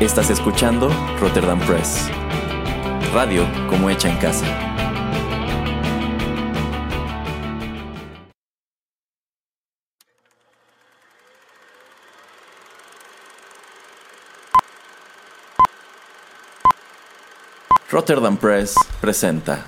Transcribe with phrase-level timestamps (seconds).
[0.00, 2.10] Estás escuchando Rotterdam Press.
[3.14, 4.44] Radio como hecha en casa.
[17.90, 19.64] Rotterdam Press presenta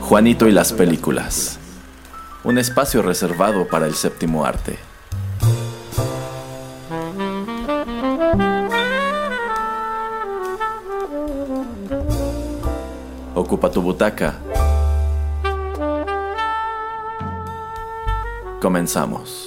[0.00, 1.58] Juanito y las películas.
[2.46, 4.78] Un espacio reservado para el séptimo arte.
[13.34, 14.36] Ocupa tu butaca.
[18.60, 19.45] Comenzamos.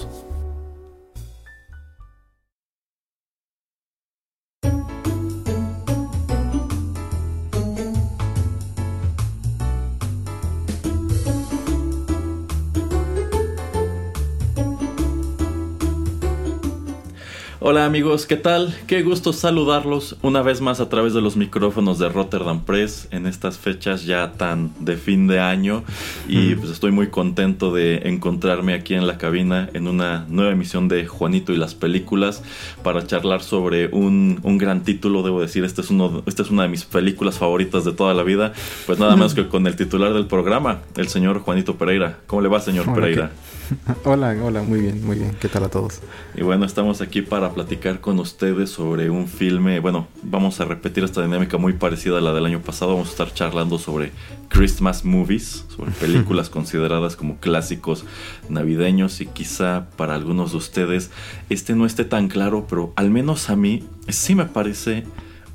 [17.89, 18.77] Amigos, ¿qué tal?
[18.85, 23.25] Qué gusto saludarlos una vez más a través de los micrófonos de Rotterdam Press en
[23.25, 25.83] estas fechas ya tan de fin de año
[26.27, 30.87] y pues estoy muy contento de encontrarme aquí en la cabina en una nueva emisión
[30.87, 32.43] de Juanito y las películas
[32.83, 36.61] para charlar sobre un, un gran título, debo decir, este es, uno, esta es una
[36.61, 38.53] de mis películas favoritas de toda la vida,
[38.85, 42.19] pues nada más que con el titular del programa, el señor Juanito Pereira.
[42.27, 43.31] ¿Cómo le va señor Hola, Pereira?
[44.03, 45.35] Hola, hola, muy bien, muy bien.
[45.39, 46.01] ¿Qué tal a todos?
[46.35, 49.79] Y bueno, estamos aquí para platicar con ustedes sobre un filme.
[49.79, 52.93] Bueno, vamos a repetir esta dinámica muy parecida a la del año pasado.
[52.93, 54.11] Vamos a estar charlando sobre
[54.47, 58.05] Christmas movies, sobre películas consideradas como clásicos
[58.49, 59.21] navideños.
[59.21, 61.11] Y quizá para algunos de ustedes
[61.49, 65.03] este no esté tan claro, pero al menos a mí sí me parece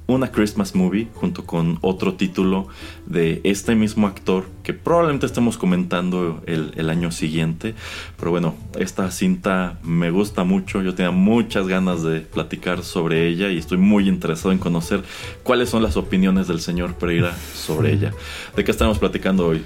[0.07, 2.69] una Christmas movie junto con otro título
[3.07, 7.75] de este mismo actor que probablemente estemos comentando el, año siguiente.
[8.19, 13.49] Pero bueno, esta cinta me gusta mucho, yo tenía muchas ganas de platicar sobre ella
[13.51, 15.03] y estoy muy interesado en conocer
[15.43, 18.13] cuáles son las opiniones del señor Pereira sobre ella.
[18.55, 19.63] ¿De qué estamos platicando hoy?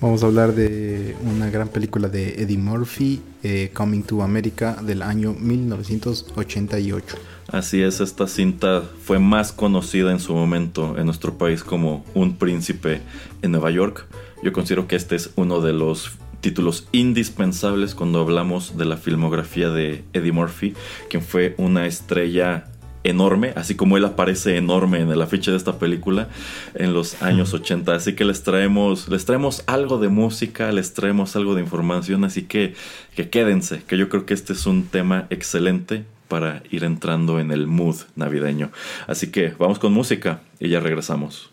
[0.00, 5.02] Vamos a hablar de una gran película de Eddie Murphy, eh, Coming to America, del
[5.02, 7.18] año 1988.
[7.52, 12.36] Así es, esta cinta fue más conocida en su momento en nuestro país como Un
[12.36, 13.02] príncipe
[13.42, 14.06] en Nueva York.
[14.44, 19.68] Yo considero que este es uno de los títulos indispensables cuando hablamos de la filmografía
[19.68, 20.74] de Eddie Murphy,
[21.08, 22.66] quien fue una estrella
[23.02, 26.28] enorme, así como él aparece enorme en el afiche de esta película
[26.74, 27.92] en los años 80.
[27.92, 32.42] Así que les traemos, les traemos algo de música, les traemos algo de información, así
[32.42, 32.74] que,
[33.16, 37.50] que quédense, que yo creo que este es un tema excelente para ir entrando en
[37.50, 38.70] el mood navideño.
[39.06, 41.50] Así que vamos con música y ya regresamos.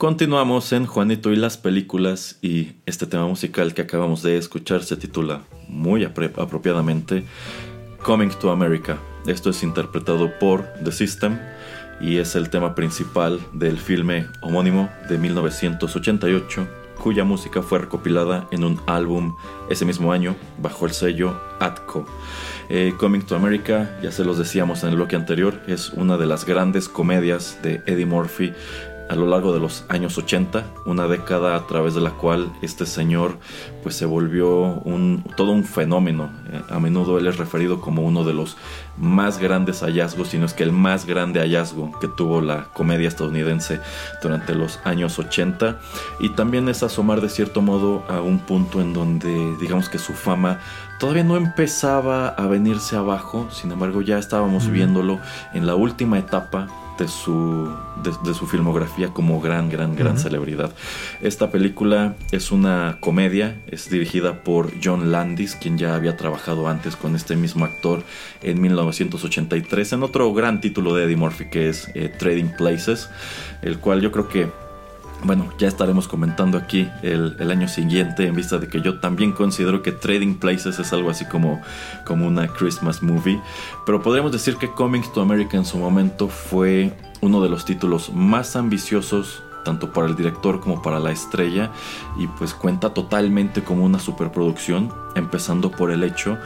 [0.00, 4.96] Continuamos en Juanito y las películas y este tema musical que acabamos de escuchar se
[4.96, 7.26] titula muy apropiadamente
[8.02, 8.98] Coming to America.
[9.26, 11.38] Esto es interpretado por The System
[12.00, 16.66] y es el tema principal del filme homónimo de 1988
[17.00, 19.36] cuya música fue recopilada en un álbum
[19.68, 22.06] ese mismo año bajo el sello Atco.
[22.68, 26.26] Eh, Coming to America, ya se los decíamos en el bloque anterior, es una de
[26.26, 28.52] las grandes comedias de Eddie Murphy
[29.10, 32.86] a lo largo de los años 80, una década a través de la cual este
[32.86, 33.38] señor
[33.82, 34.48] pues se volvió
[34.84, 36.30] un, todo un fenómeno.
[36.52, 38.56] Eh, a menudo él es referido como uno de los
[38.96, 43.80] más grandes hallazgos, sino es que el más grande hallazgo que tuvo la comedia estadounidense
[44.22, 45.80] durante los años 80
[46.20, 50.12] y también es asomar de cierto modo a un punto en donde digamos que su
[50.12, 50.60] fama
[51.00, 55.18] todavía no empezaba a venirse abajo, sin embargo ya estábamos viéndolo
[55.52, 56.68] en la última etapa
[57.00, 57.68] de su,
[58.04, 60.72] de, su filmografía como gran, gran, gran celebridad.
[61.22, 66.96] Esta película es una comedia, es dirigida por John Landis, quien ya había trabajado antes
[66.96, 68.04] con este mismo actor
[68.42, 73.08] en 1983 en otro gran título de Eddie Murphy que es eh, Trading Places,
[73.62, 74.50] el cual yo creo que
[75.24, 79.82] bueno, ya estaremos comentando aquí el, año siguiente en vista de que yo también considero
[79.82, 81.60] que Trading Places es algo así como,
[82.06, 83.40] como una Christmas movie.
[83.84, 88.12] Pero podríamos decir que Coming to America en su momento fue uno de los títulos
[88.14, 91.70] más ambiciosos tanto para el director como para la estrella
[92.18, 96.38] y pues cuenta totalmente como una superproducción empezando por el hecho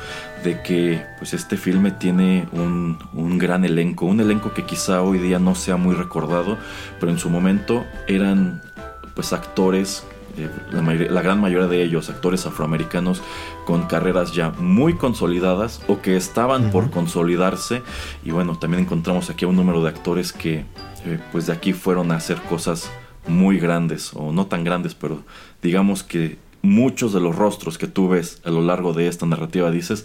[0.45, 5.19] de que pues este filme tiene un, un, gran elenco un elenco que quizá hoy
[5.19, 6.59] día no sea muy recordado
[7.01, 8.63] pero en su momento eran
[9.15, 10.05] pues actores
[10.37, 10.51] eh,
[11.11, 13.23] la, gran mayoría de ellos actores afroamericanos
[13.65, 17.83] con carreras ya muy consolidadas o que estaban por consolidarse.
[18.25, 20.65] Y bueno también encontramos aquí a un número de actores que
[21.05, 22.91] eh, pues de aquí fueron a hacer cosas
[23.29, 25.23] muy grandes o no tan grandes pero
[25.63, 29.71] digamos que muchos de los rostros que tú ves a lo largo de esta narrativa
[29.71, 30.05] dices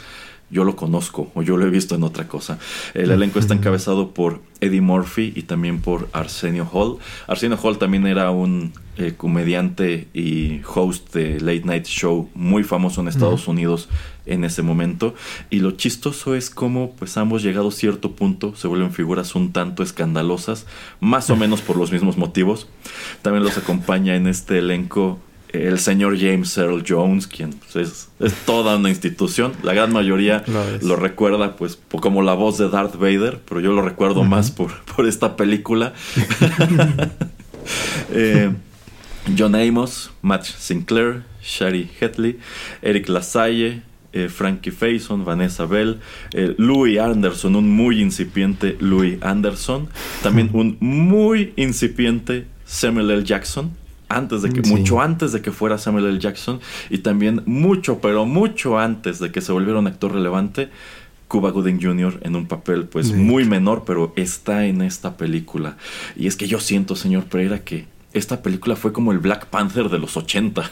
[0.50, 2.60] yo lo conozco o yo lo he visto en otra cosa.
[2.94, 6.98] El elenco está encabezado por Eddie Murphy y también por Arsenio Hall.
[7.28, 13.02] Arsenio Hall también era un eh, comediante y host de Late Night Show muy famoso
[13.02, 13.90] en Estados Unidos
[14.26, 15.14] en ese momento.
[15.50, 19.54] Y lo chistoso es cómo pues ambos llegado a cierto punto se vuelven figuras un
[19.54, 20.66] tanto escandalosas,
[21.00, 22.68] más o menos por los mismos motivos.
[23.22, 25.20] También los acompaña en este elenco
[25.52, 29.54] el señor James Earl Jones, quien pues, es, toda una institución.
[29.64, 30.44] La gran mayoría
[30.82, 34.72] lo, recuerda pues como la voz de Darth Vader, pero yo lo recuerdo más por,
[34.96, 35.94] por, esta película.
[38.12, 38.52] Eh,
[39.38, 42.40] John Amos, Matt Sinclair, Shari Hetley,
[42.82, 46.00] Eric Lasalle, eh, Frankie Faison, Vanessa Bell,
[46.34, 49.88] eh, Louis Anderson, un muy incipiente Louis Anderson,
[50.24, 53.24] también un muy incipiente Samuel L.
[53.24, 53.72] Jackson,
[54.10, 56.20] antes de que, mucho antes de que fuera Samuel L.
[56.20, 60.70] Jackson y también mucho, pero mucho antes de que se volviera un actor relevante,
[61.28, 62.20] Cuba Gooding Jr.
[62.24, 65.78] en un papel pues muy menor, pero está en esta película.
[66.16, 69.90] Y es que yo siento, señor Pereira, que esta película fue como el Black Panther
[69.90, 70.70] de los 80.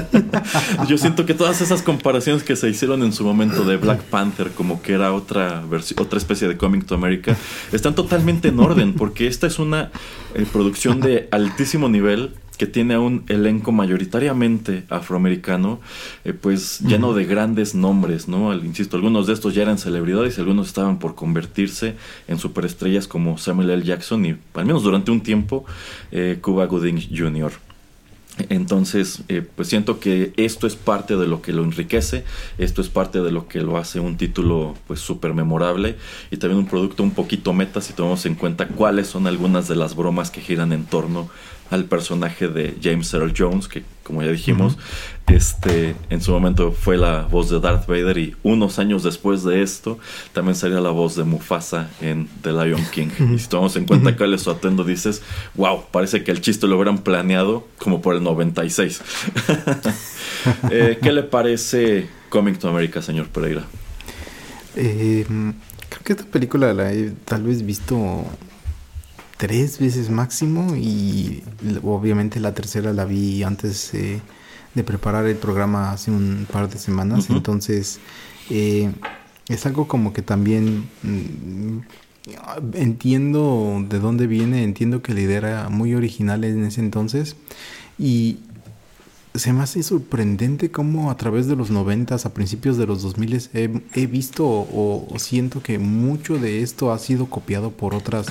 [0.88, 4.50] Yo siento que todas esas comparaciones que se hicieron en su momento de Black Panther,
[4.50, 5.62] como que era otra,
[5.96, 7.36] otra especie de Coming to America,
[7.70, 9.92] están totalmente en orden, porque esta es una
[10.34, 15.80] eh, producción de altísimo nivel que tiene un elenco mayoritariamente afroamericano,
[16.24, 18.52] eh, pues lleno de grandes nombres, ¿no?
[18.52, 21.94] insisto, algunos de estos ya eran celebridades y algunos estaban por convertirse
[22.26, 23.84] en superestrellas como Samuel L.
[23.84, 25.64] Jackson y al menos durante un tiempo
[26.10, 27.52] eh, Cuba Gooding Jr.
[28.48, 32.24] Entonces, eh, pues siento que esto es parte de lo que lo enriquece,
[32.58, 35.96] esto es parte de lo que lo hace un título pues súper memorable
[36.30, 39.74] y también un producto un poquito meta si tomamos en cuenta cuáles son algunas de
[39.74, 41.28] las bromas que giran en torno
[41.70, 44.78] al personaje de James Earl Jones, que como ya dijimos,
[45.26, 49.62] este, en su momento fue la voz de Darth Vader y unos años después de
[49.62, 49.98] esto
[50.32, 53.08] también salía la voz de Mufasa en The Lion King.
[53.34, 55.22] Y si tomamos en cuenta cuál es su atendo, dices,
[55.56, 59.02] wow, parece que el chiste lo hubieran planeado como por el 96.
[60.70, 63.64] eh, ¿Qué le parece Coming to America, señor Pereira?
[64.74, 65.26] Eh,
[65.90, 68.24] creo que esta película la he tal vez visto
[69.38, 71.42] tres veces máximo y
[71.82, 74.20] obviamente la tercera la vi antes eh,
[74.74, 78.00] de preparar el programa hace un par de semanas, entonces
[78.50, 78.92] eh,
[79.48, 81.78] es algo como que también mm,
[82.74, 87.36] entiendo de dónde viene, entiendo que la idea era muy original en ese entonces
[87.96, 88.38] y
[89.34, 93.50] se me hace sorprendente cómo a través de los noventas, a principios de los 2000
[93.52, 98.26] he, he visto o, o, siento que mucho de esto ha sido copiado por otras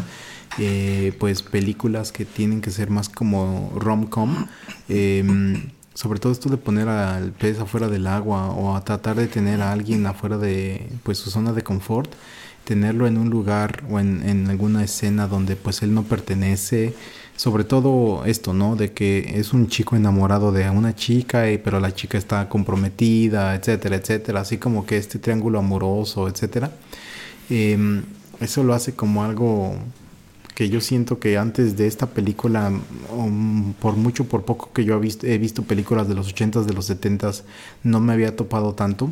[0.60, 4.48] eh, pues películas que tienen que ser más como rom-com.
[4.89, 9.27] Em, sobre todo esto de poner al pez afuera del agua o a tratar de
[9.27, 12.13] tener a alguien afuera de pues su zona de confort,
[12.66, 16.94] tenerlo en un lugar o en, en alguna escena donde pues él no pertenece,
[17.38, 18.75] sobre todo esto, ¿no?
[18.75, 23.96] De que es un chico enamorado de una chica, pero la chica está comprometida, etcétera,
[23.96, 26.72] etcétera, así como que este triángulo amoroso, etcétera.
[27.50, 28.03] Eh,
[28.41, 29.75] eso lo hace como algo
[30.57, 32.71] que yo siento que antes de esta película,
[33.15, 36.89] um, por mucho, por poco que yo he visto, películas de los 80s, de los
[36.89, 37.43] 70s,
[37.83, 39.11] no me había topado tanto.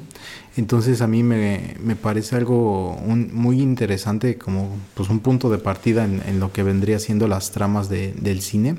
[0.57, 6.05] Entonces a mí me, me parece algo muy interesante, como pues un punto de partida
[6.05, 8.77] en, en lo que vendría siendo las tramas de, del cine.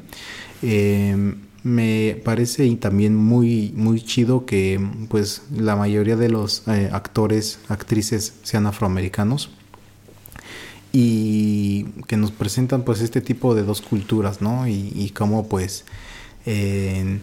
[0.63, 7.61] Eh, me parece también muy muy chido que pues la mayoría de los eh, actores
[7.69, 9.51] actrices sean afroamericanos
[10.93, 14.67] y que nos presentan pues este tipo de dos culturas, ¿no?
[14.69, 15.85] Y, cómo pues
[16.47, 17.21] eh,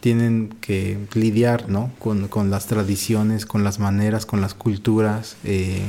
[0.00, 1.90] tienen que lidiar, ¿no?
[1.98, 5.82] Con, con, las tradiciones, con las maneras, con las culturas eh,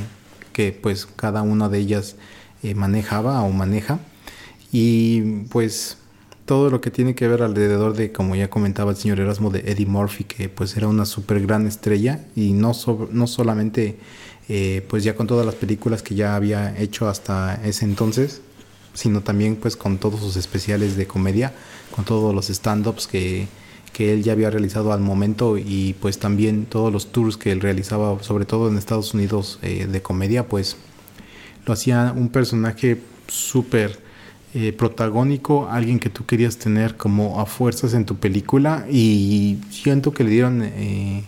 [0.52, 2.16] que pues cada una de ellas
[2.62, 3.98] eh, manejaba o maneja.
[4.72, 5.98] Y pues
[6.46, 9.70] todo lo que tiene que ver alrededor de, como ya comentaba el señor Erasmo, de
[9.70, 13.98] Eddie Murphy, que pues era una súper gran estrella y no, so, no solamente
[14.48, 18.40] eh, pues ya con todas las películas que ya había hecho hasta ese entonces,
[18.94, 21.52] sino también pues con todos sus especiales de comedia,
[21.94, 23.48] con todos los stand-ups que,
[23.92, 27.60] que él ya había realizado al momento y pues también todos los tours que él
[27.60, 30.76] realizaba, sobre todo en Estados Unidos eh, de comedia, pues
[31.64, 33.98] lo hacía un personaje súper
[34.54, 40.12] eh, protagónico, alguien que tú querías tener como a fuerzas en tu película y siento
[40.12, 41.24] que le dieron eh,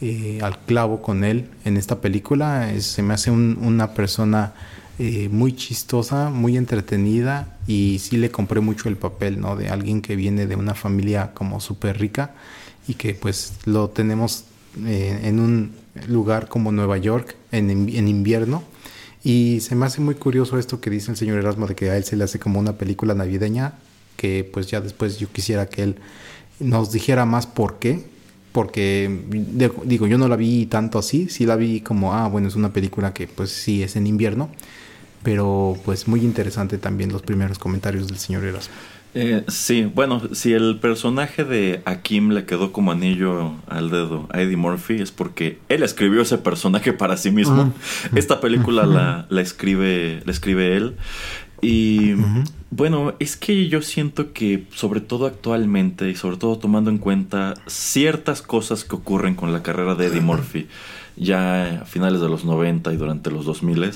[0.00, 2.72] eh, al clavo con él en esta película.
[2.72, 4.54] Es, se me hace un, una persona
[4.98, 9.56] eh, muy chistosa, muy entretenida y sí le compré mucho el papel, ¿no?
[9.56, 12.34] De alguien que viene de una familia como súper rica
[12.86, 14.44] y que pues lo tenemos
[14.86, 15.72] eh, en un
[16.06, 18.62] lugar como Nueva York en, en invierno.
[19.24, 21.96] Y se me hace muy curioso esto que dice el señor Erasmo de que a
[21.96, 23.74] él se le hace como una película navideña,
[24.16, 25.96] que pues ya después yo quisiera que él
[26.60, 28.04] nos dijera más por qué,
[28.54, 29.10] porque
[29.84, 32.72] digo, yo no la vi tanto así, sí la vi como, ah, bueno, es una
[32.72, 34.48] película que pues sí es en invierno,
[35.24, 38.72] pero pues muy interesante también los primeros comentarios del señor Erasmo.
[39.16, 44.40] Eh, sí, bueno, si el personaje de Akim le quedó como anillo al dedo a
[44.40, 47.74] Eddie Murphy es porque él escribió ese personaje para sí mismo.
[48.14, 50.94] Esta película la, la, escribe, la escribe él.
[51.60, 52.44] Y uh -huh.
[52.76, 57.54] Bueno, es que yo siento que sobre todo actualmente y sobre todo tomando en cuenta
[57.68, 60.66] ciertas cosas que ocurren con la carrera de Eddie Murphy
[61.14, 63.92] ya a finales de los 90 y durante los 2000,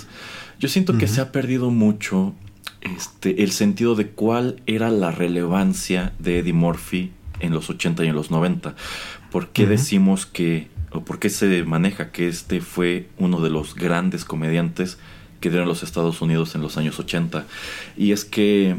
[0.61, 0.99] yo siento uh -huh.
[1.01, 2.35] que se ha perdido mucho
[2.81, 8.09] este, el sentido de cuál era la relevancia de Eddie Murphy en los 80 y
[8.09, 8.77] en los 90.
[9.33, 9.71] ¿Por qué uh -huh.
[9.71, 14.99] decimos que, o por qué se maneja que este fue uno de los grandes comediantes
[15.41, 17.47] que dieron los Estados Unidos en los años 80.
[17.97, 18.77] Y es que,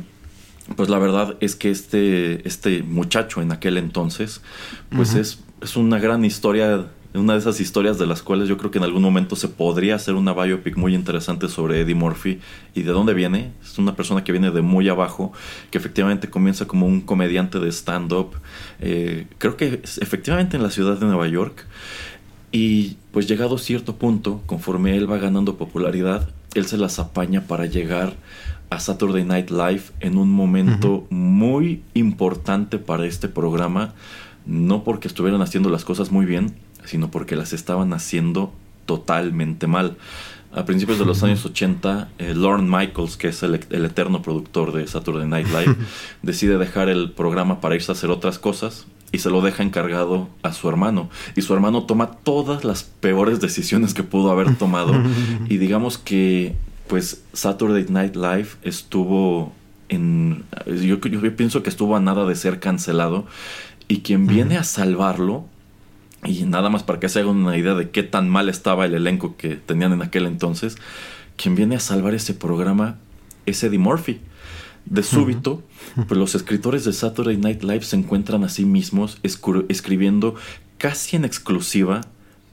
[0.76, 4.42] pues la verdad es que este, este muchacho en aquel entonces,
[4.90, 5.22] pues uh -huh.
[5.22, 8.78] es, es una gran historia una de esas historias de las cuales yo creo que
[8.78, 12.40] en algún momento se podría hacer una biopic muy interesante sobre Eddie Murphy
[12.76, 13.52] y de dónde viene.
[13.64, 15.34] Es una persona que viene de muy abajo,
[15.72, 18.36] que efectivamente comienza como un comediante de stand-up,
[18.80, 21.66] eh, creo que efectivamente en la ciudad de Nueva York.
[22.52, 27.42] Y pues llegado a cierto punto, conforme él va ganando popularidad, él se las apaña
[27.42, 28.14] para llegar
[28.70, 33.94] a Saturday Night Live en un momento muy importante para este programa,
[34.46, 38.54] no porque estuvieran haciendo las cosas muy bien, sino porque las estaban haciendo
[38.86, 39.98] totalmente mal.
[40.52, 44.72] A principios de los años 80, eh, Lorne Michaels, que es el, el, eterno productor
[44.72, 45.76] de Saturday Night Live,
[46.24, 50.30] decide dejar el programa para irse a hacer otras cosas y se lo deja encargado
[50.44, 51.10] a su hermano.
[51.36, 54.94] Y su hermano toma todas las peores decisiones que pudo haber tomado.
[55.50, 56.56] y digamos que,
[56.88, 59.54] pues, Saturday Night Live estuvo
[59.90, 60.44] en...
[60.66, 63.26] Yo, yo pienso que estuvo a nada de ser cancelado.
[63.88, 65.46] Y quien viene a salvarlo
[66.24, 68.94] y nada más para que se hagan una idea de qué tan mal estaba el
[68.94, 70.78] elenco que tenían en aquel entonces,
[71.38, 72.98] quien viene a salvar ese programa
[73.46, 74.20] es Eddie Murphy.
[74.90, 75.62] De súbito,
[76.08, 80.34] pues los escritores de Saturday Night Live se encuentran a sí mismos escribiendo
[80.80, 82.02] casi en exclusiva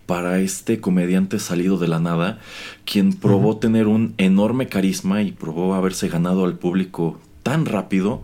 [0.05, 2.39] para este comediante salido de la nada,
[2.85, 8.23] quien probó tener un enorme carisma y probó haberse ganado al público tan rápido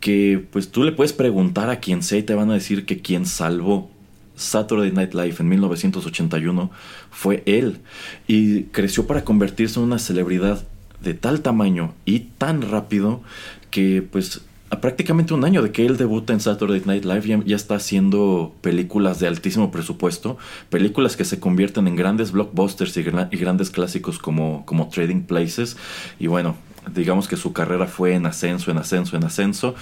[0.00, 3.00] que pues tú le puedes preguntar a quien sea y te van a decir que
[3.00, 3.90] quien salvó
[4.36, 6.70] Saturday Night Live en 1981
[7.10, 7.78] fue él.
[8.26, 10.66] Y creció para convertirse en una celebridad
[11.06, 13.22] de tal tamaño y tan rápido
[13.70, 17.56] que pues a prácticamente un año de que él debuta en Saturday Night Live ya,
[17.56, 20.38] está haciendo películas de altísimo presupuesto,
[20.70, 25.76] películas que se convierten en grandes blockbusters y, y grandes clásicos como, como Trading Places.
[26.18, 26.56] Y bueno,
[26.94, 29.74] digamos que su carrera fue en ascenso, en ascenso, en ascenso,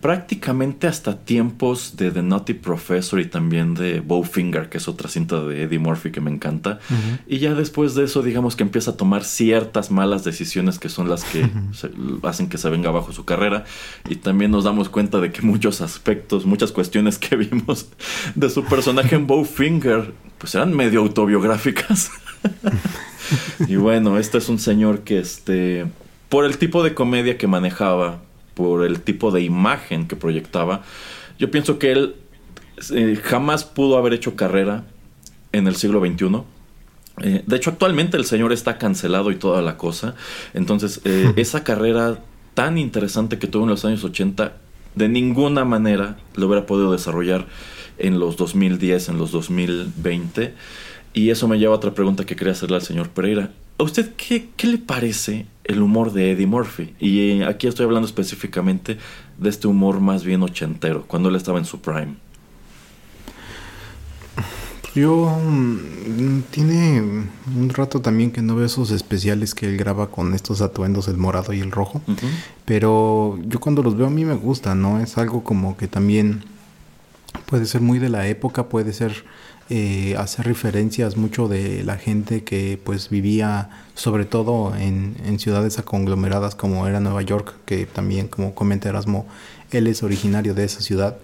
[0.00, 5.42] prácticamente hasta tiempos de The Naughty Professor y también de Bowfinger, que es otra cinta
[5.42, 6.78] de Eddie Murphy que me encanta.
[7.26, 11.08] Y ya después de eso, digamos que empieza a tomar ciertas malas decisiones que son
[11.08, 11.48] las que
[12.22, 13.64] hacen que se venga abajo su carrera.
[14.08, 17.88] Y también nos damos cuenta de que muchos aspectos, muchas cuestiones que vimos
[18.34, 22.10] de su personaje en Bowfinger, pues eran medio autobiográficas.
[23.68, 25.86] y bueno, este es un señor que este
[26.32, 28.22] por el tipo de comedia que manejaba,
[28.54, 30.80] por el tipo de imagen que proyectaba,
[31.38, 32.16] yo pienso que él
[32.90, 34.84] eh, jamás pudo haber hecho carrera
[35.52, 36.42] en el siglo XXI.
[37.20, 40.14] Eh, de hecho, actualmente el señor está cancelado y toda la cosa.
[40.54, 42.20] Entonces, eh, esa carrera
[42.54, 44.54] tan interesante que tuvo en los años 80,
[44.94, 47.46] de ninguna manera lo hubiera podido desarrollar
[47.98, 50.54] en los 2010, en los 2020.
[51.12, 53.50] Y eso me lleva a otra pregunta que quería hacerle al señor Pereira.
[53.78, 56.94] ¿A usted qué, qué le parece el humor de Eddie Murphy?
[56.98, 58.98] Y eh, aquí estoy hablando específicamente
[59.38, 62.16] de este humor más bien ochentero, cuando él estaba en su prime.
[64.94, 70.34] Yo mm, tiene un rato también que no veo esos especiales que él graba con
[70.34, 72.02] estos atuendos, el morado y el rojo.
[72.66, 75.00] Pero yo cuando los veo a mí me gusta, ¿no?
[75.00, 76.44] Es algo como que también
[77.46, 79.24] puede ser muy de la época, puede ser
[79.74, 86.54] eh, hacer referencias mucho de la gente que pues vivía sobre todo en, ciudades conglomeradas
[86.54, 89.26] como era Nueva York, que también como comenta Erasmo,
[89.70, 91.16] él es originario de esa ciudad.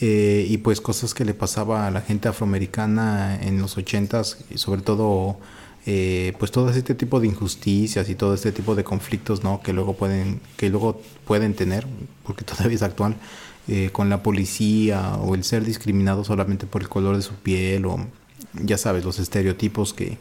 [0.00, 4.56] Eh, y pues cosas que le pasaba a la gente afroamericana en los ochentas y
[4.56, 5.36] sobre todo
[5.84, 9.74] eh, pues todo este tipo de injusticias y todo este tipo de conflictos no que
[9.74, 11.86] luego pueden que luego pueden tener
[12.24, 13.16] porque todavía es actual
[13.66, 17.86] eh, con la policía o el ser discriminado solamente por el color de su piel
[17.86, 17.98] o
[18.62, 20.18] ya sabes los estereotipos que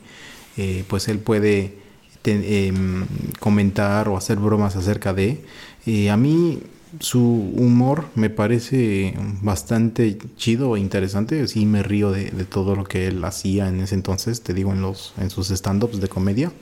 [0.55, 1.77] eh, pues él puede
[2.23, 3.05] em,
[3.41, 5.43] comentar o hacer bromas acerca de
[5.85, 6.61] eh, a mí
[7.01, 11.45] su humor me parece bastante chido e interesante.
[11.49, 14.81] Sí me río de, todo lo que él hacía en ese entonces te digo en
[14.81, 16.53] los en sus stand-ups de comedia.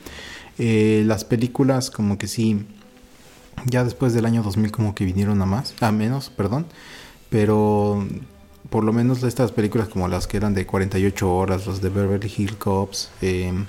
[0.57, 2.65] Las películas como que sí
[3.65, 6.65] ya después del año 2000 como que vinieron a más, a menos, perdón.
[7.29, 8.05] Pero
[8.69, 12.31] por lo menos estas películas como las que eran de 48 horas, los de Beverly
[12.35, 13.65] Hills Cops, em,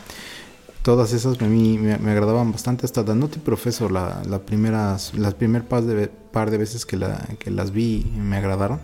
[0.83, 2.87] todas esas a mí me, agradaban bastante.
[2.87, 6.97] Hasta The Nutty Professor, la, la primeras, las primer par de, par de veces que,
[6.97, 8.81] la, que las vi me agradaron.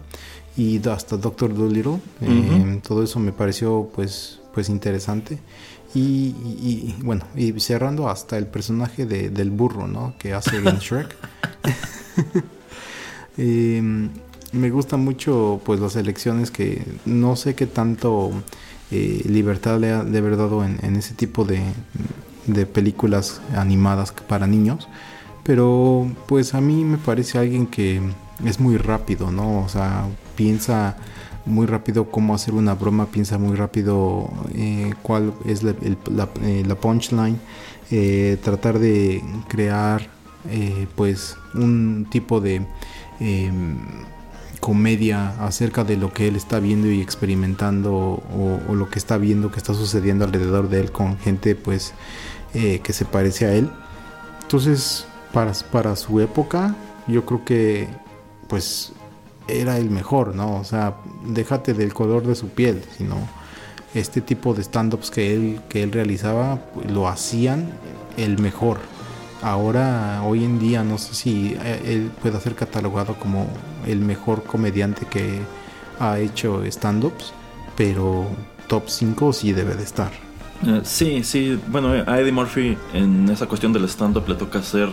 [0.57, 5.39] Y hasta Doctor Dolittle, em, todo eso me pareció pues, pues interesante.
[5.95, 10.15] Y, bueno, y cerrando hasta el personaje de, del burro, ¿no?
[10.19, 11.17] Que hace bien Shrek.
[13.41, 14.11] Em,
[14.51, 18.33] me gustan mucho pues las elecciones que no sé qué tanto
[18.91, 21.63] eh, libertad le ha de haber dado en, ese tipo de,
[22.47, 24.89] de, películas animadas para niños.
[25.45, 28.01] Pero pues a mí me parece alguien que
[28.45, 29.61] es muy rápido, ¿no?
[29.61, 30.97] O sea, piensa
[31.49, 35.75] muy rápido cómo hacer una broma, piensa muy rápido eh, cuál es la,
[36.43, 37.39] eh, punchline,
[37.91, 40.09] eh, tratar de crear
[40.95, 42.65] pues un tipo de
[43.21, 43.77] em,
[44.61, 49.19] comedia acerca de lo que él está viendo y experimentando o, o lo que está
[49.19, 51.93] viendo que está sucediendo alrededor de él con gente pues
[52.53, 53.69] que se parece a él.
[54.43, 56.75] Entonces, para, para su época,
[57.07, 57.89] yo creo que
[58.49, 58.93] pues
[59.49, 60.57] era el mejor, ¿no?
[60.57, 63.17] O sea, déjate del color de su piel, sino
[63.95, 67.71] este tipo de stand-ups que él, que él realizaba, pues, lo hacían
[68.17, 68.79] el mejor.
[69.41, 73.47] Ahora, hoy en día, no sé si eh, él pueda ser catalogado como
[73.87, 75.41] el mejor comediante que
[76.01, 77.33] ha hecho stand-ups,
[77.77, 78.27] pero
[78.67, 80.11] top 5 sí debe de estar.
[80.67, 81.59] Eh, sí, sí.
[81.69, 84.89] Bueno, eh, a Eddie Murphy en esa cuestión del stand-up le toca ser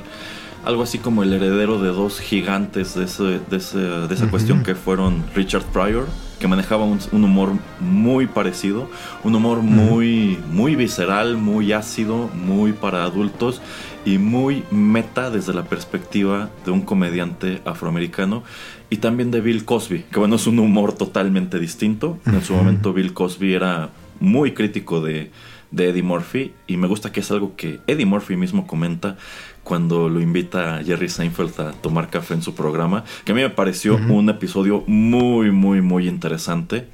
[0.66, 4.64] algo así como el heredero de dos gigantes de, ese- de, ese- de esa cuestión
[4.64, 6.08] que fueron Richard Pryor,
[6.40, 8.90] que manejaba un, un humor muy parecido,
[9.24, 13.62] un humor muy, muy visceral, muy ácido, muy para adultos
[14.06, 18.44] y muy meta desde la perspectiva de un comediante afroamericano
[18.90, 22.18] y también de Bill Cosby, que bueno, es un humor totalmente distinto.
[22.26, 25.32] En su momento Bill Cosby era muy crítico de,
[25.72, 29.18] de Eddie Murphy y me gusta que es algo que Eddie Murphy mismo comenta
[29.66, 33.42] cuando lo invita a Jerry Seinfeld a tomar café en su programa, que a mí
[33.42, 36.88] me pareció un episodio muy, muy, muy interesante.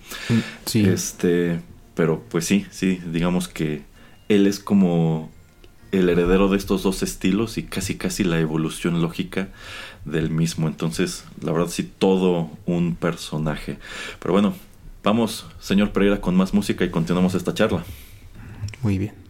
[0.65, 0.85] Sí.
[0.85, 1.59] Este,
[1.95, 3.83] pero pues sí, sí, digamos que
[4.29, 5.29] él es como
[5.91, 9.49] el heredero de estos dos estilos y casi casi la evolución lógica
[10.05, 10.69] del mismo.
[10.69, 13.79] Entonces, la verdad sí, todo un personaje.
[14.21, 14.55] Pero bueno,
[15.03, 17.83] vamos, señor Pereira, con más música y continuamos esta charla.
[18.81, 19.20] Muy bien.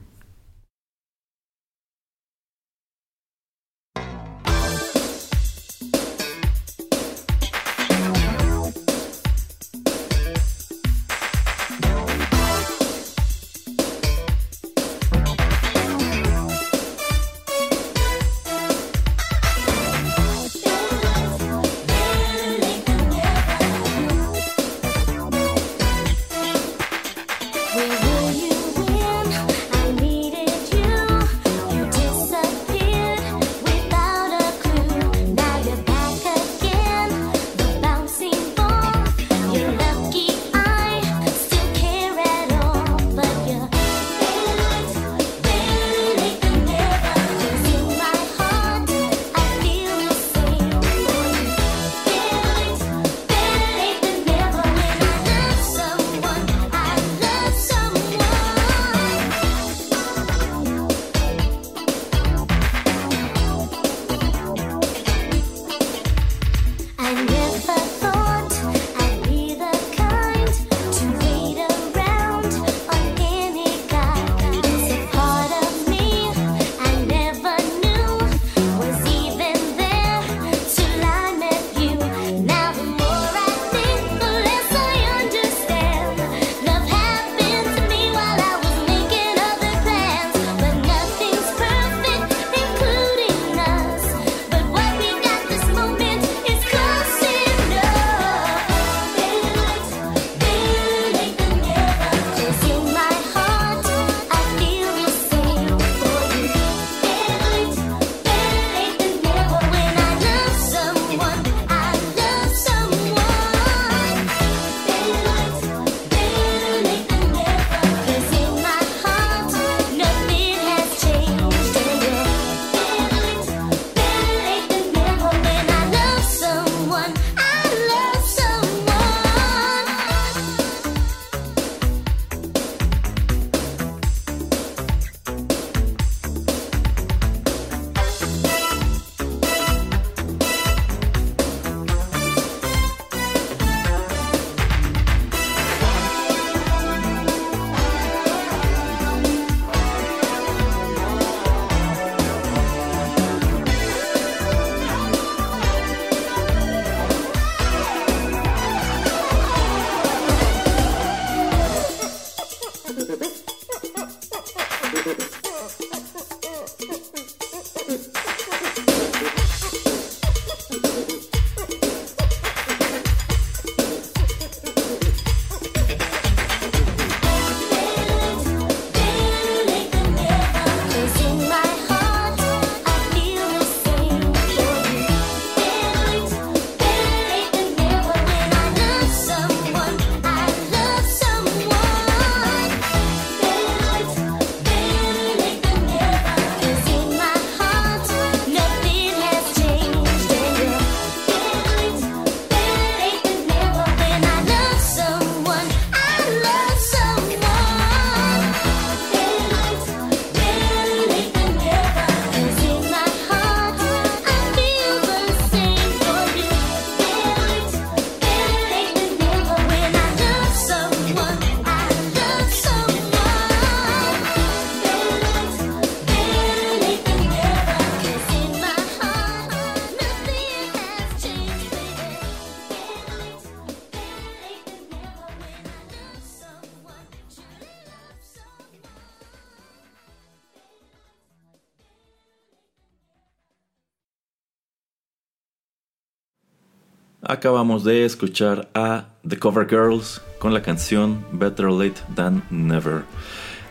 [247.42, 253.02] Acabamos de escuchar a The Cover Girls con la canción Better Late Than Never.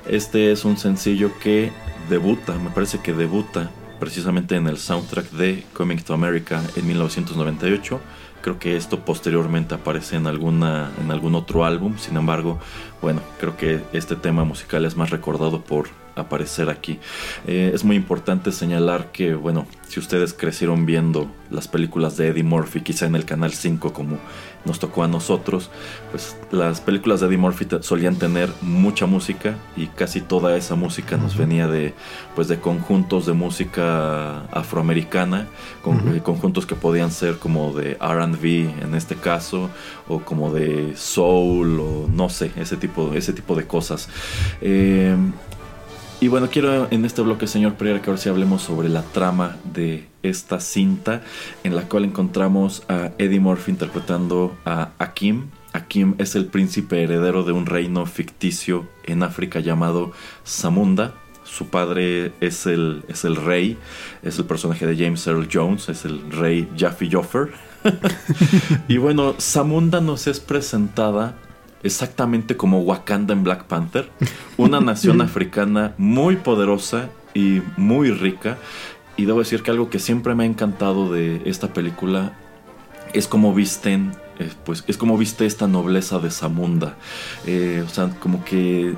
[0.08, 1.70] Este es un sencillo que
[2.08, 8.00] debuta, me parece que debuta precisamente en el soundtrack de Coming to America en 1998.
[8.42, 11.96] Creo que esto posteriormente aparece en, alguna, en algún otro álbum.
[11.96, 12.58] Sin embargo,
[13.00, 15.86] bueno, creo que este tema musical es más recordado por
[16.20, 16.98] aparecer aquí.
[17.46, 22.44] Eh, es muy importante señalar que, bueno, si ustedes crecieron viendo las películas de Eddie
[22.44, 24.18] Murphy, quizá en el Canal 5 como
[24.64, 25.70] nos tocó a nosotros,
[26.10, 31.16] pues las películas de Eddie Murphy solían tener mucha música y casi toda esa música
[31.16, 31.94] nos venía de,
[32.34, 35.48] pues de conjuntos de música afroamericana,
[35.82, 39.70] con, eh, conjuntos que podían ser como de R&B en este caso,
[40.08, 44.08] o como de soul, o no sé, ese tipo, ese tipo de cosas.
[44.60, 45.16] Eh,
[46.20, 49.56] y bueno, quiero en este bloque, señor Pereira, que ahora sí hablemos sobre la trama
[49.72, 51.22] de esta cinta,
[51.64, 55.48] en la cual encontramos a Eddie Murphy interpretando a Akim.
[55.72, 60.12] Akim es el príncipe heredero de un reino ficticio en África llamado
[60.46, 61.14] Zamunda.
[61.44, 63.78] Su padre es el, es el rey,
[64.22, 67.50] es el personaje de James Earl Jones, es el rey Jaffe Joffer.
[68.88, 71.34] y bueno, Zamunda nos es presentada
[71.82, 74.10] exactamente como Wakanda en Black Panther,
[74.56, 78.58] una nación africana muy poderosa y muy rica.
[79.16, 82.32] Y debo decir que algo que siempre me ha encantado de esta película
[83.12, 86.96] es como visten, eh, pues es como viste esta nobleza de Zamunda.
[87.46, 88.94] Eh, o sea, como que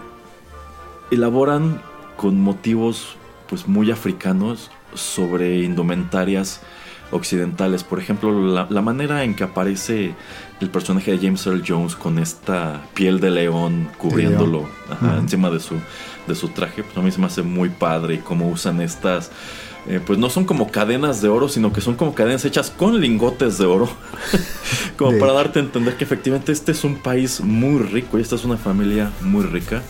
[1.10, 1.80] elaboran
[2.16, 3.16] con motivos
[3.48, 6.60] pues muy africanos sobre indumentarias
[7.12, 7.84] occidentales.
[7.84, 10.14] Por ejemplo, la, la manera en que aparece
[10.60, 15.60] el personaje de James Earl Jones con esta piel de león cubriéndolo ajá, encima de
[15.60, 15.74] su,
[16.26, 19.30] de su traje, pues a mí se me hace muy padre y cómo usan estas...
[19.88, 23.00] eh, pues no son como cadenas de oro, sino que son como cadenas hechas con
[23.00, 23.88] lingotes de oro.
[24.96, 28.22] como De para darte a entender que efectivamente este es un país muy rico y
[28.22, 29.82] esta es una familia muy rica.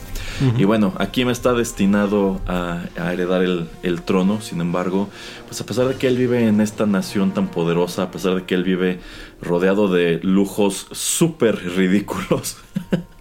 [0.58, 4.40] Y bueno, aquí me está destinado a, a heredar el, el trono.
[4.40, 5.08] Sin embargo,
[5.46, 8.44] pues a pesar de que él vive en esta nación tan poderosa, a pesar de
[8.44, 9.00] que él vive
[9.40, 12.56] rodeado de lujos súper ridículos.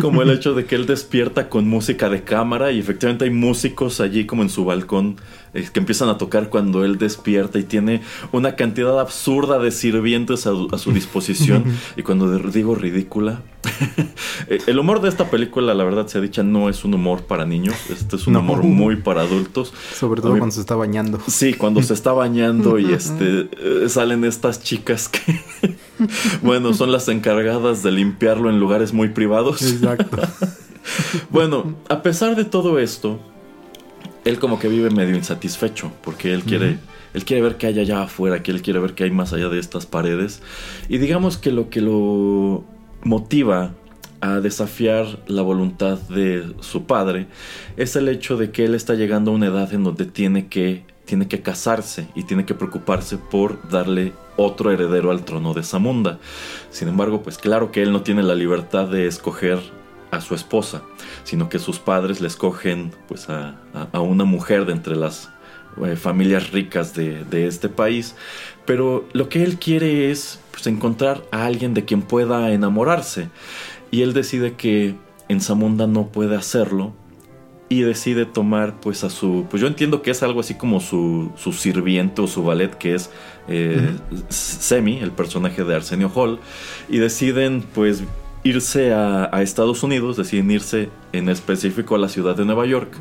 [0.00, 4.00] como el hecho de que él despierta con música de cámara y efectivamente hay músicos
[4.00, 5.16] allí como en su balcón
[5.56, 10.46] eh, que empiezan a tocar cuando él despierta y tiene una cantidad absurda de sirvientes
[10.46, 11.64] a, a su disposición
[11.96, 13.42] y cuando digo ridícula
[14.48, 17.44] eh, el humor de esta película la verdad sea dicha no es un humor para
[17.46, 18.40] niños este es un No.
[18.40, 21.18] humor muy para adultos Sobre todo mí- cuando se está bañando.
[21.26, 25.40] Sí, cuando se está bañando y este eh, salen estas chicas que
[26.42, 29.62] bueno, son las encargadas de limpiarlo en lugares muy privados.
[29.62, 30.18] Exacto.
[31.30, 33.18] Bueno, a pesar de todo esto,
[34.26, 36.78] él como que vive medio insatisfecho porque él quiere
[37.14, 39.48] él quiere ver qué hay allá afuera, que él quiere ver qué hay más allá
[39.48, 40.42] de estas paredes
[40.88, 42.64] y digamos que lo que lo
[43.02, 43.72] motiva
[44.20, 47.28] a desafiar la voluntad de su padre
[47.76, 50.84] es el hecho de que él está llegando a una edad en donde tiene que
[51.04, 56.18] tiene que casarse y tiene que preocuparse por darle otro heredero al trono de Zamunda.
[56.70, 59.60] Sin embargo, pues claro que él no tiene la libertad de escoger
[60.16, 60.82] a su esposa,
[61.24, 65.30] sino que sus padres le escogen pues a, a- a una mujer de entre las
[65.84, 68.14] eh, familias ricas de, de este país.
[68.64, 73.28] Pero lo que él quiere es pues, encontrar a alguien de quien pueda enamorarse.
[73.90, 74.94] Y él decide que
[75.28, 76.92] en Zamunda no puede hacerlo
[77.68, 81.32] y decide tomar pues a su pues yo entiendo que es algo así como su,
[81.36, 83.10] su sirviente o su valet que es
[83.48, 83.90] eh,
[84.28, 86.38] Semi el personaje de Arsenio Hall
[86.88, 88.04] y deciden pues
[88.46, 92.96] irse a, a Estados Unidos deciden irse en específico a la ciudad de Nueva York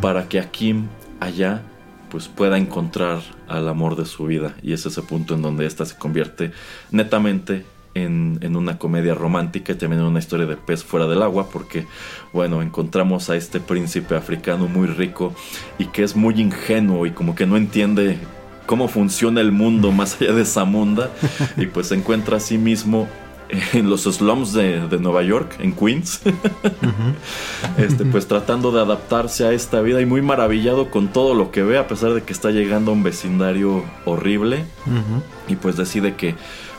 [0.00, 0.86] para que Akim
[1.18, 1.62] allá
[2.10, 4.54] pues pueda encontrar al amor de su vida.
[4.62, 6.52] Y es ese punto en donde esta se convierte
[6.92, 11.22] netamente en, en una comedia romántica y también en una historia de pez fuera del
[11.22, 11.86] agua porque
[12.32, 15.32] bueno encontramos a este príncipe africano muy rico
[15.78, 18.18] y que es muy ingenuo y como que no entiende
[18.66, 21.10] cómo funciona el mundo más allá de Zamunda
[21.56, 23.08] y pues se encuentra a sí mismo
[23.72, 26.20] en los slums de, de Nueva York, en Queens,
[27.78, 31.62] este, pues tratando de adaptarse a esta vida y muy maravillado con todo lo que
[31.62, 34.64] ve, a pesar de que está llegando a un vecindario horrible.
[35.48, 36.34] Y pues decide que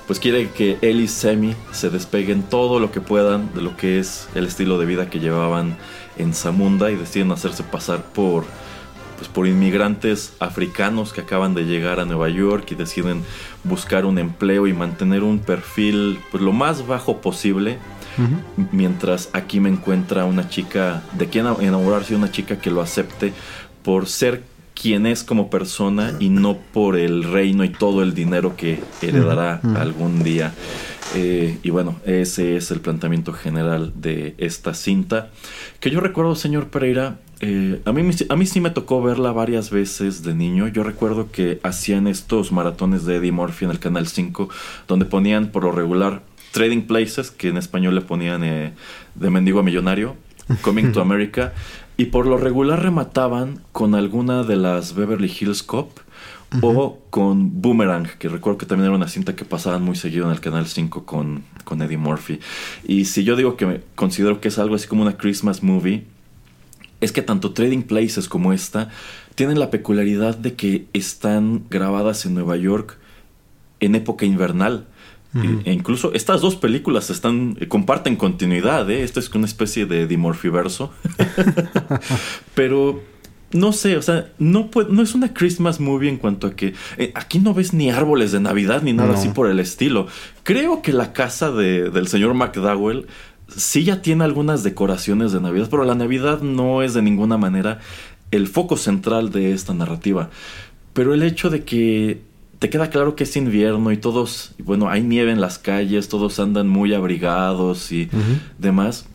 [0.07, 3.99] pues quiere que él y Semi se despeguen todo lo que puedan de lo que
[3.99, 5.77] es el estilo de vida que llevaban
[6.17, 8.45] en Zamunda y deciden hacerse pasar por
[9.17, 13.23] pues por inmigrantes africanos que acaban de llegar a Nueva York y deciden
[13.63, 17.77] buscar un empleo y mantener un perfil pues lo más bajo posible
[18.71, 23.33] mientras aquí me encuentra una chica de quien enamorarse una chica que lo acepte
[23.83, 28.55] por ser quien es como persona y no por el reino y todo el dinero
[28.55, 30.53] que heredará algún día.
[31.15, 35.29] Eh, y bueno, ese es el planteamiento general de esta cinta.
[35.79, 39.69] Que yo recuerdo, señor Pereira, eh, a, mí, a mí sí me tocó verla varias
[39.69, 40.67] veces de niño.
[40.67, 44.49] Yo recuerdo que hacían estos maratones de Eddie Murphy en el Canal 5,
[44.87, 48.73] donde ponían por lo regular Trading Places, que en español le ponían eh,
[49.15, 50.15] de mendigo a millonario,
[50.61, 51.53] Coming to America,
[51.97, 55.99] y por lo regular remataban con alguna de las Beverly Hills Cop
[56.61, 60.31] o con Boomerang, que recuerdo que también era una cinta que pasaban muy seguido en
[60.31, 62.39] el Canal 5 con, con Eddie Murphy.
[62.85, 66.05] Y si yo digo que me considero que es algo así como una Christmas movie,
[67.01, 68.89] es que tanto Trading Places como esta
[69.35, 72.97] tienen la peculiaridad de que están grabadas en Nueva York
[73.79, 74.87] en época invernal.
[75.35, 79.03] E- E incluso estas dos películas están eh, comparten continuidad, ¿eh?
[79.03, 80.93] Esto es una especie de dimorfiverso.
[82.55, 83.01] Pero
[83.51, 84.69] no sé, o sea, no,
[85.01, 88.39] es una Christmas movie en cuanto a que eh, aquí no ves ni árboles de
[88.39, 89.15] Navidad ni nada No.
[89.17, 90.07] así por el estilo.
[90.43, 93.07] Creo que la casa de- del señor McDowell
[93.47, 97.79] sí ya tiene algunas decoraciones de Navidad, pero la Navidad no es de ninguna manera
[98.31, 100.29] el foco central de esta narrativa.
[100.93, 102.21] Pero el hecho de que
[102.59, 106.39] te queda claro que es invierno y todos, bueno, hay nieve en las calles, todos
[106.39, 108.09] andan muy abrigados y
[108.57, 109.05] demás,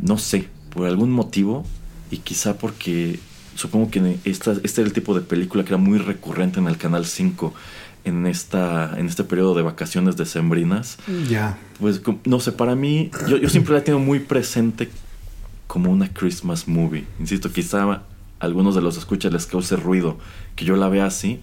[0.00, 1.64] no sé, por algún motivo,
[2.10, 3.18] y quizá porque
[3.54, 6.76] supongo que esta, este era el tipo de película que era muy recurrente en el
[6.76, 7.54] Canal 5
[8.06, 10.96] en, esta, en este periodo de vacaciones decembrinas,
[11.28, 11.58] Ya.
[11.78, 14.88] pues no sé, para mí, yo, yo siempre la tengo muy presente
[15.66, 17.04] como una Christmas movie.
[17.20, 18.02] Insisto, quizá a
[18.38, 20.16] algunos de los escuchas les cause ruido
[20.54, 21.40] que yo la vea así,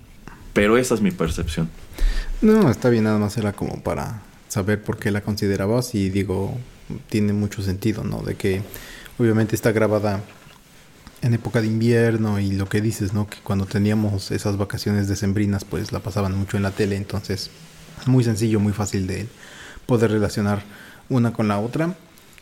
[0.54, 1.70] pero esa es mi percepción.
[2.42, 6.58] No, está bien, nada más era como para saber por qué la considerabas y digo,
[7.10, 8.22] tiene mucho sentido, ¿no?
[8.22, 8.62] De que
[9.20, 10.22] obviamente está grabada
[11.24, 13.28] en época de invierno y lo que dices, ¿no?
[13.28, 17.50] Que cuando teníamos esas vacaciones decembrinas, pues la pasaban mucho en la tele, entonces
[18.06, 19.28] muy sencillo, muy fácil de
[19.86, 20.64] poder relacionar
[21.10, 21.96] una con la otra.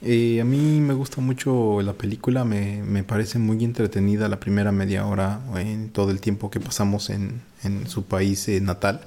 [0.04, 5.06] Eh, a mí me gusta mucho la película, me, parece muy entretenida la primera media
[5.06, 9.02] hora en todo el tiempo que pasamos en, en su país eh, natal.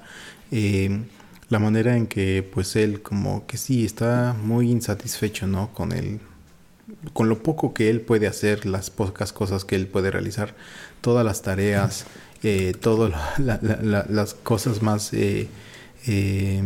[0.53, 1.03] Eh,
[1.49, 5.73] la manera en que pues él como que sí está muy insatisfecho, ¿no?
[5.73, 6.21] Con el
[7.12, 10.55] con lo poco que él puede hacer, las pocas cosas que él puede realizar,
[11.01, 12.07] todas las tareas,
[12.43, 15.49] eh, todas la- la- la- las cosas más eh,
[16.07, 16.62] eh,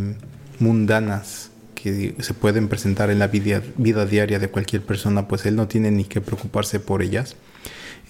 [0.61, 5.55] mundanas que se pueden presentar en la vida, vida diaria de cualquier persona, pues él
[5.57, 7.37] no tiene ni que preocuparse por ellas.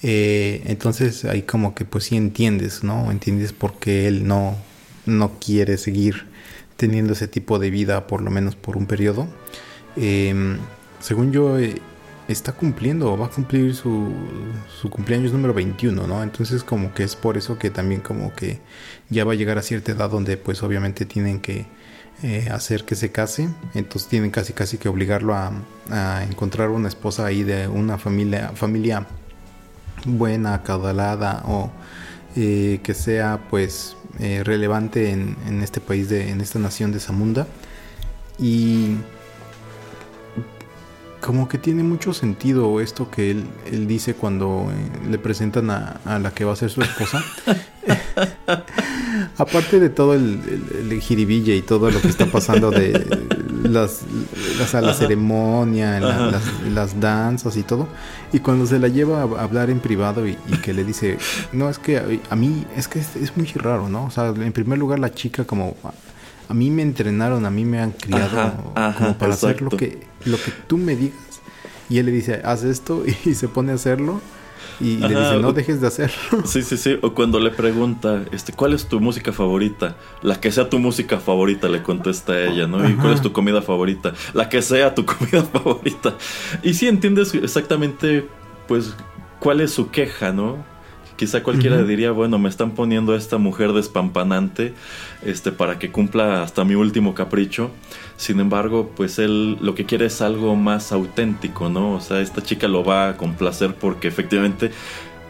[0.02, 3.10] Entonces ahí como que pues sí entiendes, ¿no?
[3.10, 4.56] Entiendes por qué él no,
[5.06, 6.26] no quiere seguir
[6.76, 9.26] teniendo ese tipo de vida por lo menos por un periodo.
[11.00, 11.56] Según yo,
[12.28, 14.12] está cumpliendo, va a cumplir su,
[14.80, 16.22] su cumpleaños número 21, ¿no?
[16.22, 18.60] Entonces como que es por eso que también como que
[19.08, 21.66] ya va a llegar a cierta edad donde pues obviamente tienen que
[22.22, 25.52] eh, hacer que se case, entonces tienen casi casi que obligarlo a,
[25.90, 29.06] a encontrar una esposa ahí de una familia, familia
[30.04, 31.70] buena, acaudalada o
[32.36, 37.00] eh, que sea pues eh, relevante en, en este país, de, en esta nación de
[37.00, 37.46] Zamunda.
[38.38, 38.96] Y
[41.20, 46.00] como que tiene mucho sentido esto que él, él dice cuando eh, le presentan a,
[46.04, 47.22] a la que va a ser su esposa.
[49.38, 50.40] Aparte de todo el,
[50.80, 53.04] el, el jiribilla y todo lo que está pasando de
[53.62, 54.00] las,
[54.58, 56.42] las a la ceremonia, la- las,
[56.72, 57.88] las danzas y todo.
[58.32, 61.18] Y cuando se la lleva a hablar en privado y, y que le dice,
[61.52, 64.04] no, es que a, a mí, es que es, es muy raro, ¿no?
[64.04, 65.76] O sea, en primer lugar la chica como,
[66.48, 69.70] a, mí me entrenaron, a mí me han criado Ajá, ajá, como para hacer lo
[69.70, 71.18] que, lo que tú me digas.
[71.90, 74.20] Y él le dice, haz esto y se pone a hacerlo.
[74.80, 76.42] Y le dice, no dejes de hacerlo.
[76.44, 76.98] Sí, sí, sí.
[77.02, 79.96] O cuando le pregunta, este, ¿cuál es tu música favorita?
[80.22, 82.88] La que sea tu música favorita, le contesta ella, ¿no?
[82.88, 84.12] ¿Y cuál es tu comida favorita?
[84.34, 86.14] La que sea tu comida favorita.
[86.62, 88.28] Y sí entiendes exactamente,
[88.68, 88.94] pues,
[89.40, 90.64] cuál es su queja, ¿no?
[91.18, 94.72] Quizá cualquiera diría, bueno, me están poniendo a esta mujer despampanante,
[95.26, 97.72] este, para que cumpla hasta mi último capricho.
[98.16, 101.94] Sin embargo, pues él lo que quiere es algo más auténtico, ¿no?
[101.94, 104.70] O sea, esta chica lo va a complacer porque efectivamente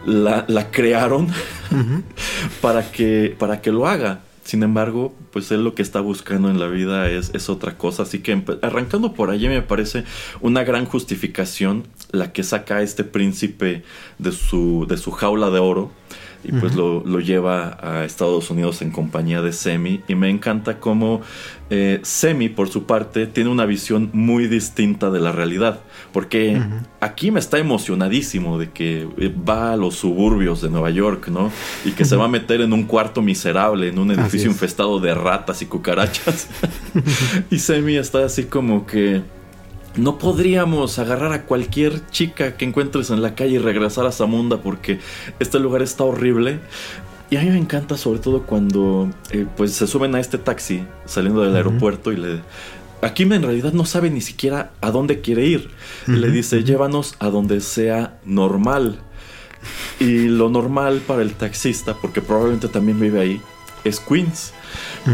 [0.05, 1.27] la, la crearon
[2.61, 4.19] para que, para que lo haga.
[4.49, 8.01] Sin embargo, pues él lo que está buscando en la vida es, es otra cosa.
[8.01, 10.05] Así que arrancando por allí me parece
[10.41, 13.83] una gran justificación la que saca a este príncipe
[14.17, 15.91] de su, de su jaula de oro.
[16.43, 20.79] Y pues lo, lo lleva a Estados Unidos en compañía de Semi y me encanta
[20.79, 21.21] cómo
[21.69, 25.81] eh, Semi por su parte tiene una visión muy distinta de la realidad
[26.11, 26.59] porque
[26.99, 31.51] aquí me está emocionadísimo de que eh, va a los suburbios de Nueva York, ¿no?
[31.85, 34.55] Y que se va a meter en un cuarto miserable, en un edificio es.
[34.55, 36.47] infestado de ratas y cucarachas.
[37.51, 39.21] y Semi está así como que
[39.95, 44.61] no podríamos agarrar a cualquier chica que encuentres en la calle y regresar a Zamunda
[44.61, 44.99] porque
[45.39, 46.59] este lugar está horrible.
[47.29, 50.83] Y a mí me encanta sobre todo cuando eh, pues se suben a este taxi
[51.05, 52.41] saliendo del aeropuerto y le...
[53.01, 55.69] Aquí en realidad no sabe ni siquiera a dónde quiere ir.
[56.05, 58.99] Le dice, llévanos a donde sea normal.
[60.01, 63.41] Y lo normal para el taxista, porque probablemente también vive ahí,
[63.85, 64.53] es Queens.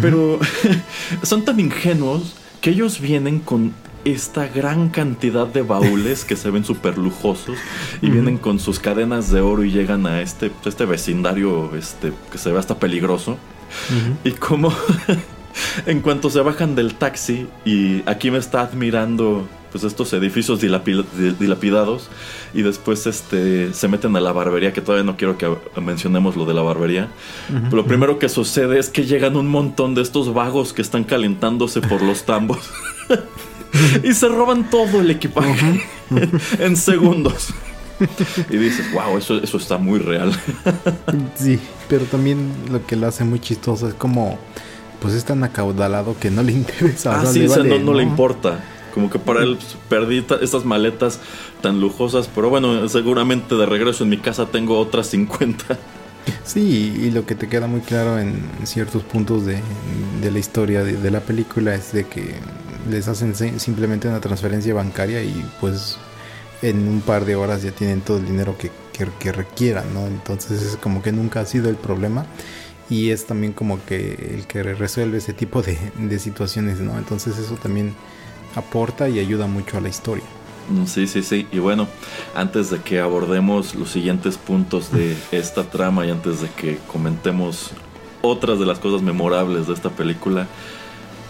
[0.02, 0.40] Pero
[1.24, 3.74] son tan ingenuos que ellos vienen con
[4.06, 7.58] esta gran cantidad de baúles que se ven súper lujosos
[8.02, 12.38] y vienen con sus cadenas de oro y llegan a este, este vecindario este, que
[12.38, 13.38] se ve hasta peligroso.
[14.24, 14.72] Y como
[15.86, 21.04] en cuanto se bajan del taxi y aquí me está admirando pues estos edificios dilapi-
[21.18, 22.10] di- dilapidados
[22.54, 25.50] y después este se meten a la barbería que todavía no quiero que
[25.82, 27.10] mencionemos lo de la barbería.
[27.50, 31.04] Pero lo primero que sucede es que llegan un montón de estos vagos que están
[31.04, 32.60] calentándose por los tambos
[34.04, 35.84] y se roban todo el equipaje
[36.60, 37.50] en segundos.
[38.50, 40.32] Y dices, wow, eso, eso está muy real.
[41.36, 41.60] Sí,
[41.90, 44.38] pero también lo que lo hace muy chistoso es como,
[45.02, 47.20] pues es tan acaudalado que no le interesa.
[47.20, 48.64] Ah, sea, sí, le o sea, vale, no, no le importa.
[48.94, 49.58] Como que para él
[49.90, 51.20] perdí ta- estas maletas
[51.62, 55.78] tan lujosas, pero bueno, seguramente de regreso en mi casa tengo otras 50.
[56.44, 59.60] Sí, y lo que te queda muy claro en ciertos puntos de,
[60.22, 62.36] de la historia de, de la película es de que
[62.90, 65.98] les hacen si- simplemente una transferencia bancaria y pues
[66.62, 70.08] en un par de horas ya tienen todo el dinero que, que- que requieran, ¿no?
[70.08, 72.26] Entonces es como que nunca ha sido el problema
[72.90, 76.98] y es también como que el que resuelve ese tipo de, de situaciones, ¿no?
[76.98, 77.94] Entonces eso también
[78.56, 80.24] aporta y ayuda mucho a la historia.
[80.88, 81.46] Sí, sí, sí.
[81.52, 81.88] Y bueno,
[82.34, 87.72] antes de que abordemos los siguientes puntos de esta trama y antes de que comentemos
[88.24, 90.48] otras de las cosas memorables de esta película,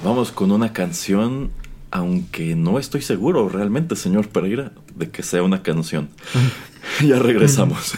[0.05, 1.49] vamos con una canción,
[1.89, 6.09] aunque no estoy seguro realmente, señor Pereira, de que sea una canción.
[7.03, 7.95] ya regresamos.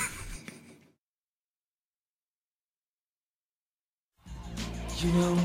[4.99, 5.38] You know,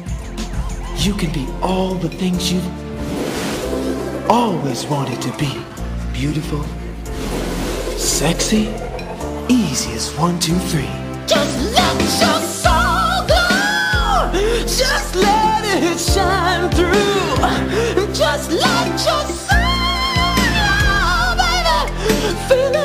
[0.96, 2.64] you can be all the things you've
[4.30, 5.52] always wanted to be.
[6.14, 6.64] Beautiful,
[7.98, 8.68] sexy,
[9.48, 10.88] easy as one, two, three.
[11.26, 12.61] Just let your soul glow.
[14.32, 17.36] Just let it shine through.
[18.14, 19.58] Just let your soul
[21.36, 21.78] baby.
[22.48, 22.81] Feeling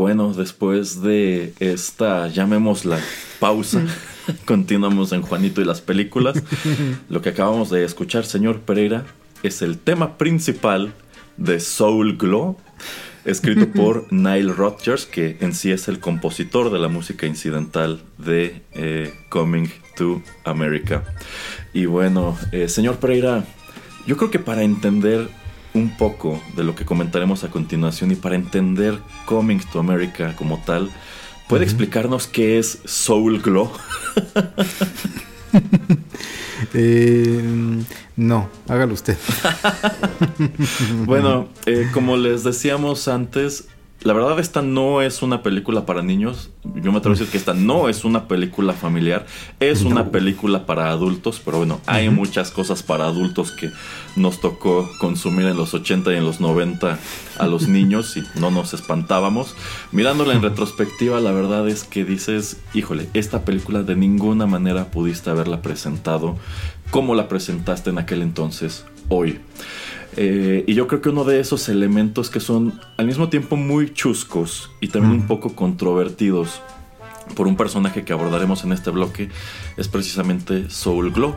[0.00, 2.98] bueno, después de esta, llamémosla
[3.38, 3.82] pausa,
[4.46, 6.42] continuamos en Juanito y las películas.
[7.10, 9.04] Lo que acabamos de escuchar, señor Pereira,
[9.42, 10.94] es el tema principal
[11.36, 12.56] de Soul Glow,
[13.26, 18.62] escrito por Nile Rodgers, que en sí es el compositor de la música incidental de
[18.72, 21.04] eh, Coming to America.
[21.74, 23.44] Y bueno, eh, señor Pereira,
[24.06, 25.28] yo creo que para entender
[25.74, 30.58] un poco de lo que comentaremos a continuación y para entender Coming to America como
[30.58, 30.90] tal,
[31.48, 33.70] ¿puede explicarnos qué es Soul Glow?
[36.74, 37.42] Eh,
[38.16, 39.16] no, hágalo usted.
[41.04, 43.68] bueno, eh, como les decíamos antes,
[44.02, 46.50] la verdad esta no es una película para niños.
[46.76, 49.26] Yo me atrevo a decir que esta no es una película familiar.
[49.60, 53.70] Es una película para adultos, pero bueno, hay muchas cosas para adultos que
[54.16, 56.98] nos tocó consumir en los 80 y en los 90
[57.38, 59.54] a los niños y no nos espantábamos.
[59.92, 65.28] Mirándola en retrospectiva, la verdad es que dices, híjole, esta película de ninguna manera pudiste
[65.28, 66.38] haberla presentado
[66.90, 69.40] como la presentaste en aquel entonces, hoy.
[70.22, 73.94] Eh, y yo creo que uno de esos elementos que son al mismo tiempo muy
[73.94, 76.60] chuscos y también un poco controvertidos
[77.34, 79.30] por un personaje que abordaremos en este bloque
[79.78, 81.36] es precisamente Soul Glow.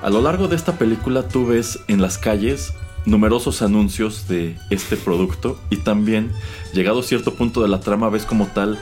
[0.00, 2.72] A lo largo de esta película tú ves en las calles
[3.04, 6.30] numerosos anuncios de este producto y también
[6.72, 8.78] llegado a cierto punto de la trama ves como tal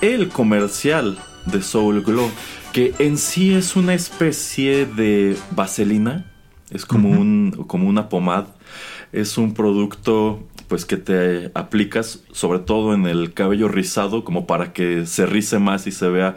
[0.00, 2.30] el comercial de Soul Glow
[2.72, 6.24] que en sí es una especie de vaselina
[6.70, 8.55] es como, un, como una pomada
[9.16, 14.72] es un producto pues que te aplicas sobre todo en el cabello rizado como para
[14.72, 16.36] que se rice más y se vea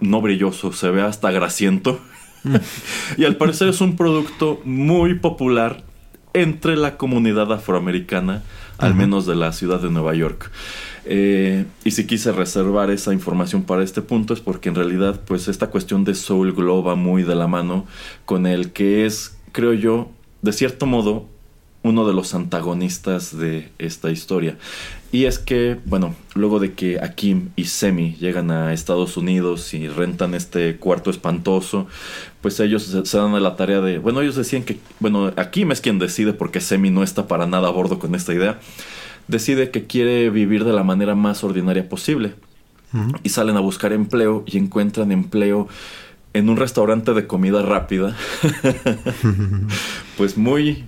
[0.00, 2.00] no brilloso, se vea hasta grasiento.
[3.16, 5.84] y al parecer es un producto muy popular
[6.32, 8.42] entre la comunidad afroamericana,
[8.78, 10.50] al menos de la ciudad de Nueva York.
[11.04, 15.48] Eh, y si quise reservar esa información para este punto es porque en realidad pues
[15.48, 17.86] esta cuestión de Soul Glow va muy de la mano
[18.24, 20.10] con el que es, creo yo,
[20.42, 21.26] de cierto modo,
[21.88, 24.56] uno de los antagonistas de esta historia.
[25.10, 29.88] Y es que, bueno, luego de que Akim y Semi llegan a Estados Unidos y
[29.88, 31.86] rentan este cuarto espantoso,
[32.42, 35.72] pues ellos se, se dan a la tarea de, bueno, ellos decían que, bueno, Akim
[35.72, 38.60] es quien decide porque Semi no está para nada a bordo con esta idea,
[39.28, 42.34] decide que quiere vivir de la manera más ordinaria posible.
[43.22, 45.68] Y salen a buscar empleo y encuentran empleo
[46.32, 48.16] en un restaurante de comida rápida,
[50.16, 50.86] pues muy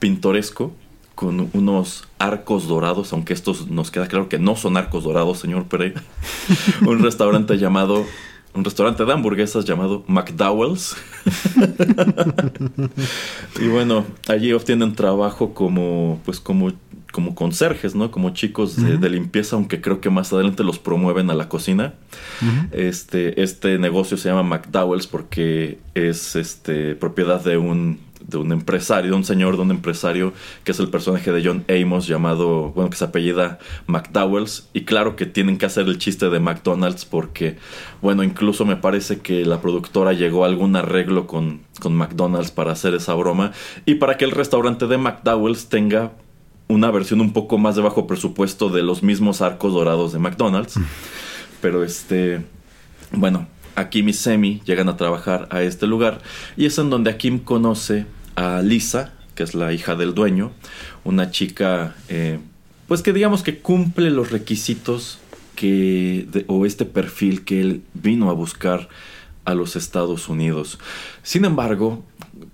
[0.00, 0.72] pintoresco,
[1.20, 5.66] con unos arcos dorados, aunque estos nos queda claro que no son arcos dorados, señor
[5.66, 6.02] Pereira.
[6.86, 8.06] un restaurante llamado,
[8.54, 10.96] un restaurante de hamburguesas llamado McDowell's.
[13.60, 16.72] y bueno, allí obtienen trabajo como, pues como,
[17.12, 18.10] como conserjes, ¿no?
[18.10, 21.92] Como chicos de, de limpieza, aunque creo que más adelante los promueven a la cocina.
[22.72, 29.10] Este, este negocio se llama McDowell's porque es este, propiedad de un, de un empresario,
[29.10, 30.32] de un señor, de un empresario
[30.64, 34.68] que es el personaje de John Amos llamado, bueno, que se apellida McDowell's.
[34.72, 37.56] Y claro que tienen que hacer el chiste de McDonald's porque,
[38.02, 42.72] bueno, incluso me parece que la productora llegó a algún arreglo con, con McDonald's para
[42.72, 43.52] hacer esa broma
[43.86, 46.12] y para que el restaurante de McDowell's tenga
[46.68, 50.78] una versión un poco más de bajo presupuesto de los mismos arcos dorados de McDonald's.
[51.60, 52.42] Pero este,
[53.12, 53.46] bueno,
[53.76, 56.20] Akim y Semi llegan a trabajar a este lugar
[56.56, 58.06] y es en donde Akim conoce
[58.36, 60.52] a Lisa, que es la hija del dueño,
[61.04, 62.38] una chica, eh,
[62.88, 65.18] pues que digamos que cumple los requisitos
[65.56, 68.88] que de- o este perfil que él vino a buscar
[69.44, 70.78] a los Estados Unidos.
[71.22, 72.04] Sin embargo,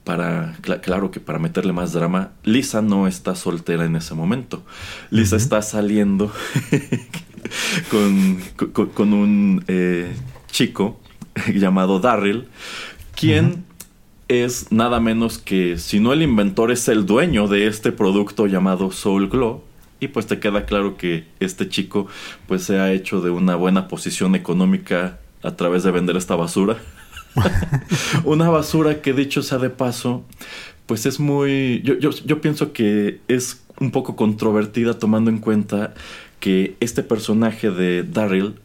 [0.05, 4.65] para cla- claro que para meterle más drama, Lisa no está soltera en ese momento.
[5.11, 6.33] Lisa está saliendo
[7.91, 8.41] con,
[8.73, 10.13] con- con un eh,
[10.51, 11.01] chico
[11.55, 12.47] llamado Darryl,
[13.15, 13.65] quien
[14.29, 18.91] es nada menos que, si no el inventor, es el dueño de este producto llamado
[18.91, 19.63] Soul Glow.
[19.99, 22.07] Y pues te queda claro que este chico
[22.47, 26.77] pues se ha hecho de una buena posición económica a través de vender esta basura.
[28.25, 30.25] una basura que dicho sea de paso,
[30.85, 31.81] pues es muy...
[31.83, 35.95] Yo, yo, yo pienso que es un poco controvertida tomando en cuenta
[36.41, 38.57] que este personaje de Daryl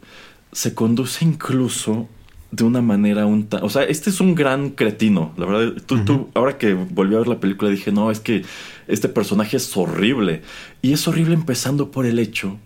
[0.52, 2.08] se conduce incluso
[2.52, 5.32] de una manera un ta- O sea, este es un gran cretino.
[5.36, 8.44] La verdad, tú, tú, ahora que volví a ver la película dije, no, es que
[8.88, 10.42] este personaje es horrible.
[10.82, 12.58] Y es horrible empezando por el hecho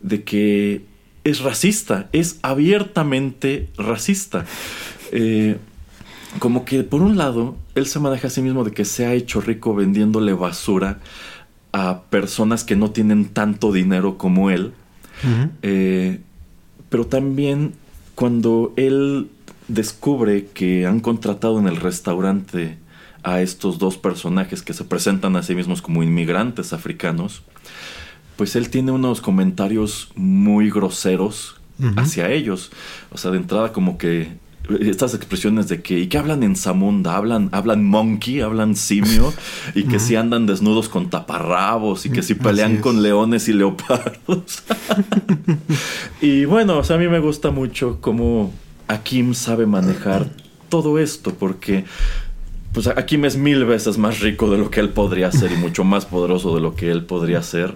[0.00, 0.82] de que
[1.24, 4.46] es racista, es abiertamente racista.
[5.12, 5.58] Eh,
[6.38, 9.12] como que por un lado, él se maneja a sí mismo de que se ha
[9.14, 11.00] hecho rico vendiéndole basura
[11.72, 14.72] a personas que no tienen tanto dinero como él.
[15.62, 16.20] Eh,
[16.88, 17.72] pero también
[18.18, 19.30] cuando él
[19.68, 22.76] descubre que han contratado en el restaurante
[23.22, 27.44] a estos dos personajes que se presentan a sí mismos como inmigrantes africanos,
[28.34, 31.60] pues él tiene unos comentarios muy groseros
[31.94, 32.72] hacia ellos.
[33.12, 34.32] O sea, de entrada como que
[34.80, 37.16] estas expresiones de que, ¿y que hablan en Zamunda?
[37.16, 39.32] Hablan, hablan monkey, hablan simio,
[39.74, 44.62] y que si andan desnudos con taparrabos, y que si pelean con leones y leopardos.
[46.20, 48.52] y bueno, o sea, a mí me gusta mucho cómo
[48.88, 50.30] Akim sabe manejar
[50.68, 51.84] todo esto, porque
[52.72, 55.84] pues Akim es mil veces más rico de lo que él podría ser y mucho
[55.84, 57.74] más poderoso de lo que él podría ser.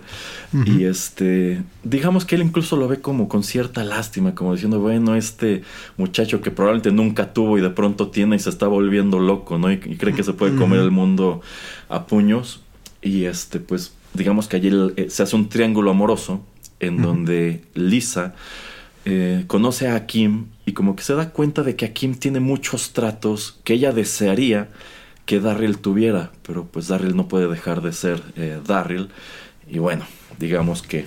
[0.66, 5.16] Y este, digamos que él incluso lo ve como con cierta lástima, como diciendo, bueno,
[5.16, 5.62] este
[5.96, 9.72] muchacho que probablemente nunca tuvo y de pronto tiene y se está volviendo loco, ¿no?
[9.72, 11.40] Y, y cree que se puede comer el mundo
[11.88, 12.60] a puños.
[13.00, 16.44] Y este, pues, digamos que allí eh, se hace un triángulo amoroso
[16.80, 18.34] en donde Lisa
[19.04, 22.92] eh, conoce a Kim y como que se da cuenta de que Kim tiene muchos
[22.92, 24.68] tratos que ella desearía
[25.26, 29.08] que Darryl tuviera, pero pues Darryl no puede dejar de ser eh, Darryl.
[29.68, 30.04] Y bueno,
[30.38, 31.06] digamos que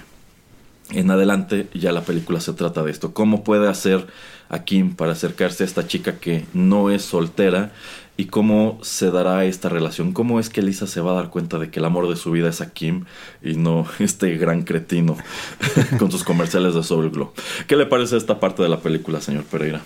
[0.92, 3.14] en adelante ya la película se trata de esto.
[3.14, 4.08] ¿Cómo puede hacer
[4.50, 7.72] a Kim para acercarse a esta chica que no es soltera?
[8.18, 10.14] ¿Y cómo se dará esta relación?
[10.14, 12.32] ¿Cómo es que Lisa se va a dar cuenta de que el amor de su
[12.32, 13.04] vida es a Kim
[13.44, 15.18] y no este gran cretino
[16.00, 17.34] con sus comerciales de Soul Glow?
[17.68, 19.82] ¿Qué le parece esta parte de la película, señor Pereira?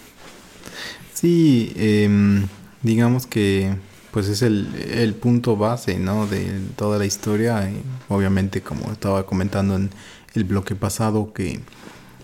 [1.13, 2.47] Sí, em,
[2.83, 3.75] digamos que
[4.11, 6.25] pues es el, punto base, ¿no?
[6.25, 7.69] De toda la historia.
[7.69, 9.89] y obviamente, como estaba comentando en
[10.33, 11.59] el bloque pasado, que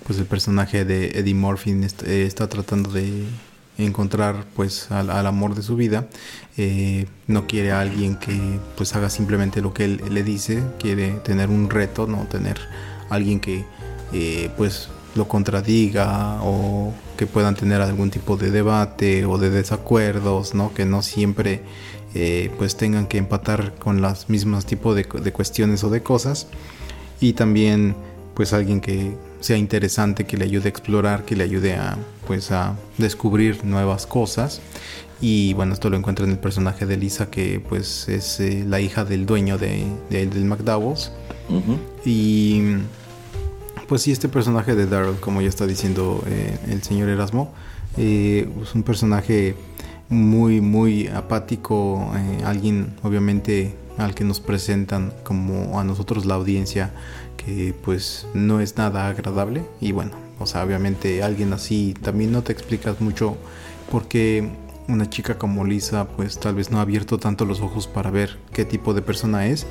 [0.06, 3.24] pues el personaje de Eddie Murphy est- eh, está tratando de
[3.78, 6.08] encontrar pues al, al amor de su vida.
[6.58, 10.64] Eh, no quiere a alguien que pues haga simplemente lo que él le dice.
[10.80, 12.58] Quiere tener un reto, no tener
[13.10, 13.66] alguien que
[14.14, 20.54] eh, pues lo contradiga o que puedan tener algún tipo de debate o de desacuerdos,
[20.54, 20.74] ¿no?
[20.74, 21.62] Que no siempre
[22.14, 26.48] eh, pues tengan que empatar con las mismas tipos de, de cuestiones o de cosas.
[27.22, 27.96] Y también
[28.36, 32.52] pues alguien que sea interesante, que le ayude a explorar, que le ayude a pues
[32.52, 34.62] a descubrir nuevas cosas.
[35.22, 38.82] Y bueno, esto lo encuentra en el personaje de Lisa, que pues es eh, la
[38.82, 41.12] hija del dueño de, de- del McDowell's.
[41.50, 41.78] Ujú.
[42.04, 42.62] Y
[43.88, 47.54] pues sí, este personaje de Daryl, como ya está diciendo eh, el señor Erasmo,
[47.98, 49.56] eh, es un personaje
[50.10, 52.12] muy, muy apático,
[52.44, 56.94] alguien obviamente al que nos presentan como a nosotros la audiencia,
[57.38, 59.64] que pues no es nada agradable.
[59.82, 63.38] Y bueno, o sea, obviamente alguien así también no te explicas mucho
[63.92, 64.50] porque
[64.88, 68.38] una chica como Lisa pues tal vez no ha abierto tanto los ojos para ver
[68.52, 69.66] qué tipo de persona es.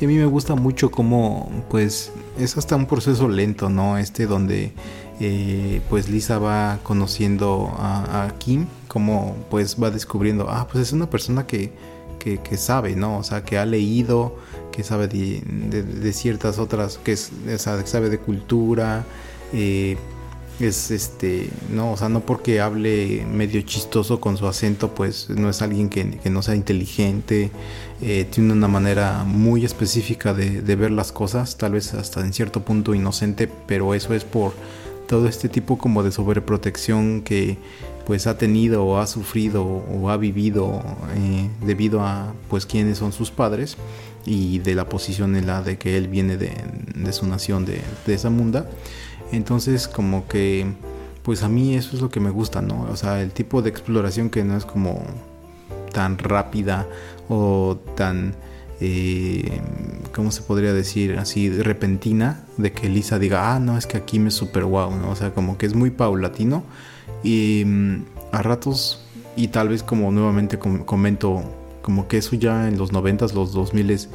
[0.00, 3.98] Y a mí me gusta mucho cómo pues es hasta un proceso lento, ¿no?
[3.98, 4.72] Este donde
[5.20, 10.92] eh, pues Lisa va conociendo a, a Kim, como pues va descubriendo, ah, pues es
[10.92, 11.72] una persona que,
[12.20, 13.18] que, sabe, ¿no?
[13.18, 14.36] O sea, que ha leído,
[14.70, 19.04] que sabe de, ciertas otras, que es, que sabe de cultura,
[19.52, 19.96] eh,
[20.60, 25.48] es este, no, o sea, no porque hable medio chistoso con su acento, pues no
[25.48, 27.50] es alguien que, que no sea inteligente,
[28.02, 32.34] eh, tiene una manera muy específica de, de ver las cosas, tal vez hasta en
[32.34, 34.52] cierto punto inocente, pero eso es por
[35.08, 37.56] todo este tipo como de sobreprotección que
[38.06, 40.82] pues ha tenido o ha sufrido o ha vivido
[41.16, 43.76] eh, debido a pues quiénes son sus padres
[44.26, 46.52] y de la posición en la de que él viene de,
[46.94, 48.66] de su nación de, de esa munda
[49.32, 50.66] entonces como que
[51.22, 53.70] pues a mí eso es lo que me gusta no o sea el tipo de
[53.70, 55.02] exploración que no es como
[55.92, 56.86] tan rápida
[57.28, 58.34] o tan
[58.80, 59.60] eh,
[60.14, 61.18] ¿cómo se podría decir?
[61.18, 65.10] Así repentina de que Lisa diga, ah, no, es que aquí me super wow, ¿no?
[65.10, 66.64] O sea, como que es muy paulatino
[67.22, 69.04] y mm, a ratos,
[69.36, 71.42] y tal vez como nuevamente com- comento,
[71.82, 74.08] como que eso ya en los 90s, los 2000s,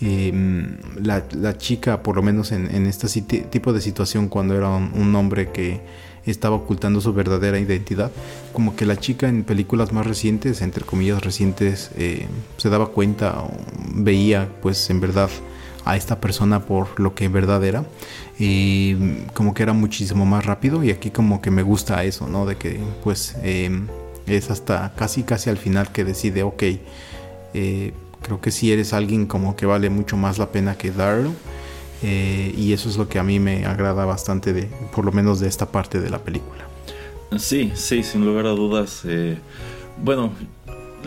[0.00, 4.68] eh, mm, la, la chica, por lo menos en, este tipo de situación, cuando era
[4.70, 5.80] un, un hombre que
[6.26, 8.10] estaba ocultando su verdadera identidad,
[8.52, 12.26] como que la chica en películas más recientes, entre comillas recientes, eh,
[12.58, 13.50] se daba cuenta o
[13.94, 15.30] veía pues en verdad
[15.88, 17.82] a esta persona por lo que en verdad era
[18.38, 18.94] y
[19.32, 22.44] como que era muchísimo más rápido y aquí como que me gusta eso, ¿no?
[22.44, 23.70] De que pues eh,
[24.26, 26.62] es hasta casi casi al final que decide, ok,
[27.54, 31.32] eh, creo que si eres alguien como que vale mucho más la pena que Daryl
[32.02, 34.64] eh, y eso es lo que a mí me agrada bastante de,
[34.94, 36.68] por lo menos de esta parte de la película.
[37.38, 39.02] Sí, sí, sin lugar a dudas.
[39.06, 39.38] eh,
[40.04, 40.32] bueno,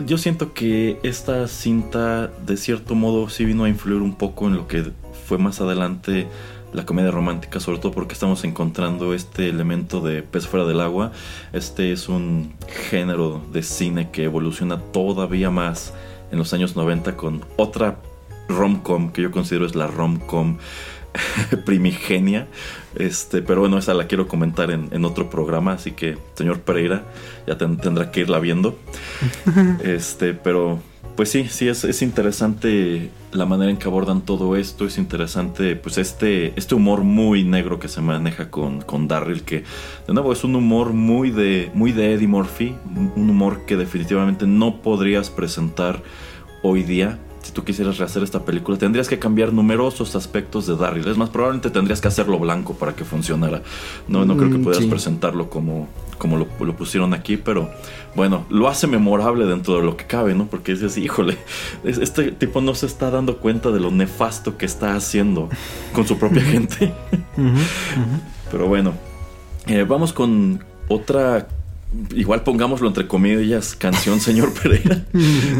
[0.06, 4.56] yo siento que esta cinta de cierto modo sí vino a influir un poco en
[4.56, 4.92] lo que
[5.26, 6.26] fue más adelante
[6.72, 11.12] la comedia romántica, sobre todo porque estamos encontrando este elemento de pez fuera del agua.
[11.52, 12.54] Este es un
[12.90, 15.92] género de cine que evoluciona todavía más
[16.30, 17.98] en los años 90 con otra
[18.48, 20.58] rom-com que yo considero es la rom-com
[21.64, 22.46] primigenia.
[22.94, 27.04] Este, pero bueno, esa la quiero comentar en, en otro programa, así que, señor Pereira,
[27.46, 28.78] ya ten- tendrá que irla viendo.
[29.82, 34.56] Este, pero, pues pues sí, sí, es, es interesante la manera en que abordan todo
[34.56, 34.86] esto.
[34.86, 39.64] Es interesante, pues, este, este humor muy negro que se maneja con, con Darryl, que
[40.06, 42.74] de nuevo es un humor muy de, muy de Eddie Murphy,
[43.14, 46.02] un humor que definitivamente no podrías presentar
[46.62, 47.18] hoy día.
[47.42, 51.08] Si tú quisieras rehacer esta película, tendrías que cambiar numerosos aspectos de Darryl.
[51.08, 53.62] Es más, probablemente tendrías que hacerlo blanco para que funcionara.
[54.06, 54.88] No, no creo que Mm, pudieras sí.
[54.90, 55.88] presentarlo como,
[56.18, 57.68] como lo, lo pusieron aquí, pero
[58.14, 60.46] bueno, lo hace memorable dentro de lo que cabe, ¿no?
[60.46, 61.36] Porque dices, híjole,
[61.82, 65.48] es- este tipo no se está dando cuenta de lo nefasto que está haciendo
[65.92, 66.92] con su propia gente.
[68.52, 68.92] Pero bueno,
[69.66, 71.48] eh, vamos con otra,
[72.14, 75.04] igual pongámoslo entre comillas, canción, señor Pereira.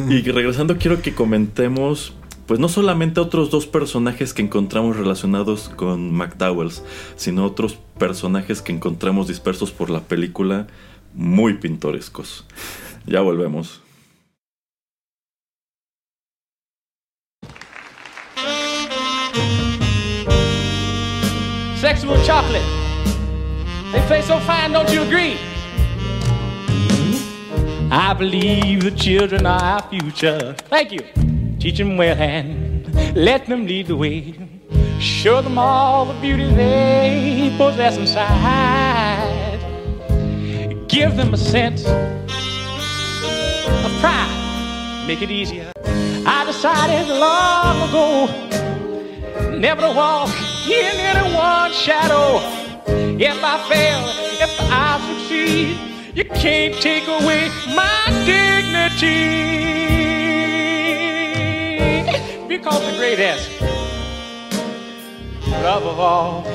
[0.09, 2.15] y regresando quiero que comentemos,
[2.47, 6.83] pues no solamente otros dos personajes que encontramos relacionados con McDowells,
[7.17, 10.67] sino otros personajes que encontramos dispersos por la película
[11.15, 12.47] muy pintorescos.
[13.07, 13.81] Ya volvemos.
[21.77, 22.65] Sexual chocolate.
[23.93, 25.37] They play so fine, don't you agree?
[27.95, 30.55] I believe the children are our future.
[30.71, 31.01] Thank you.
[31.61, 34.35] Teach them well and let them lead the way.
[34.99, 39.59] Show them all the beauty they possess inside.
[40.89, 41.93] Give them a sense of
[44.01, 45.05] pride.
[45.07, 45.71] Make it easier.
[45.85, 48.27] I decided long ago
[49.59, 50.31] never to walk
[50.67, 52.41] in anyone's shadow.
[53.21, 54.01] If I fail,
[54.41, 59.33] if I succeed, you can't take away my dignity.
[62.49, 63.61] Because the greatest
[65.63, 66.47] love of all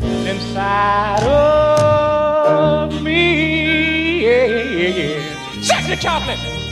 [0.00, 4.24] is inside of me.
[4.24, 5.62] Yeah, yeah, yeah.
[5.62, 6.65] Sexy chocolate.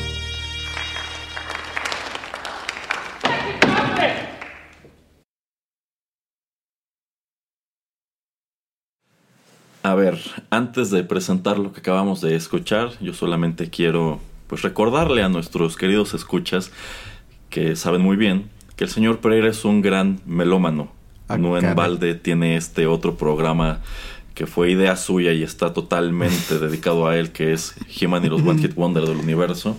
[9.85, 10.19] A ver,
[10.49, 15.77] antes de presentar lo que acabamos de escuchar, yo solamente quiero pues recordarle a nuestros
[15.77, 16.73] queridos escuchas
[17.51, 20.91] que saben muy bien que el señor Pereira es un gran melómano.
[21.29, 23.81] Ah, no en balde tiene este otro programa
[24.35, 28.43] que fue idea suya y está totalmente dedicado a él, que es He-Man y los
[28.43, 29.77] One Hit Wonder del universo.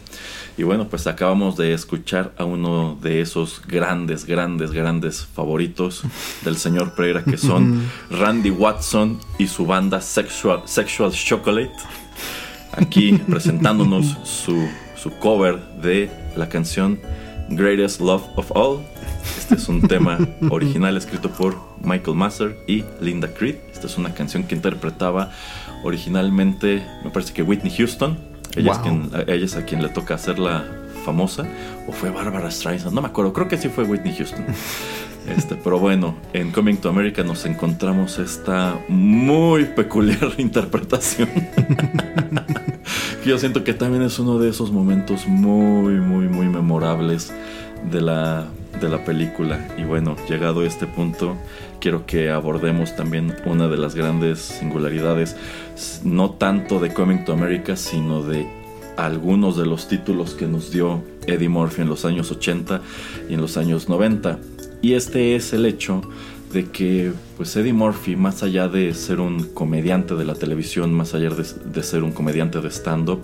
[0.57, 6.03] Y bueno, pues acabamos de escuchar a uno de esos grandes, grandes, grandes favoritos
[6.45, 11.73] del señor Pereira, que son Randy Watson y su banda Sexual, Sexual Chocolate.
[12.71, 16.99] Aquí presentándonos su, su cover de la canción
[17.49, 18.79] Greatest Love of All.
[19.37, 20.17] Este es un tema
[20.49, 23.55] original escrito por Michael Masser y Linda Creed.
[23.71, 25.31] Esta es una canción que interpretaba
[25.83, 28.17] originalmente, me parece que Whitney Houston.
[28.55, 30.65] Ella, es, quien, a ella es a quien le toca hacerla
[31.03, 31.45] famosa.
[31.87, 32.93] ¿O fue Barbara Streisand?
[32.93, 34.45] No me acuerdo, creo que sí fue Whitney Houston.
[35.27, 41.29] Este, pero bueno, en Coming to America nos encontramos esta muy peculiar interpretación.
[43.25, 47.33] yo siento que también es uno de esos momentos muy, muy, muy memorables
[47.91, 48.45] de la,
[48.79, 49.59] de la película.
[49.77, 51.35] Y bueno, llegado a este punto,
[51.85, 55.35] quiero que abordemos también una de las grandes singularidades,
[56.03, 58.47] no tanto de Coming to America, sino de
[58.97, 62.81] algunos de los títulos que nos dio Eddie Murphy en los años 80
[63.29, 64.39] y en los años 90.
[64.81, 66.01] Y este es el hecho
[66.51, 71.13] de que pues Eddie Murphy, más allá de ser un comediante de la televisión, más
[71.13, 73.21] allá de, ser un comediante de stand-up,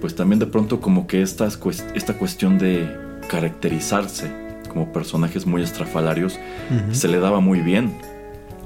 [0.00, 2.88] pues también de pronto como que cues- esta cuestión de
[3.28, 6.38] caracterizarse como personajes muy estrafalarios
[6.92, 7.92] se le daba muy bien.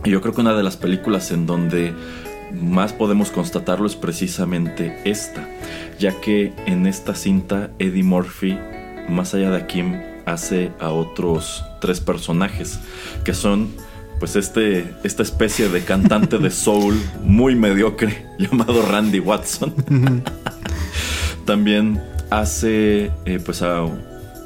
[0.04, 1.94] Y yo creo que una de las películas en donde
[2.52, 5.48] más podemos constatarlo es precisamente esta,
[5.98, 8.58] ya que en esta cinta Eddie Murphy,
[9.08, 12.78] más allá de Akim, hace a otros tres personajes,
[13.24, 13.68] que son
[14.18, 19.74] pues este, esta especie de cantante de soul muy mediocre llamado Randy Watson.
[21.44, 22.00] También
[22.30, 23.86] hace eh, pues a...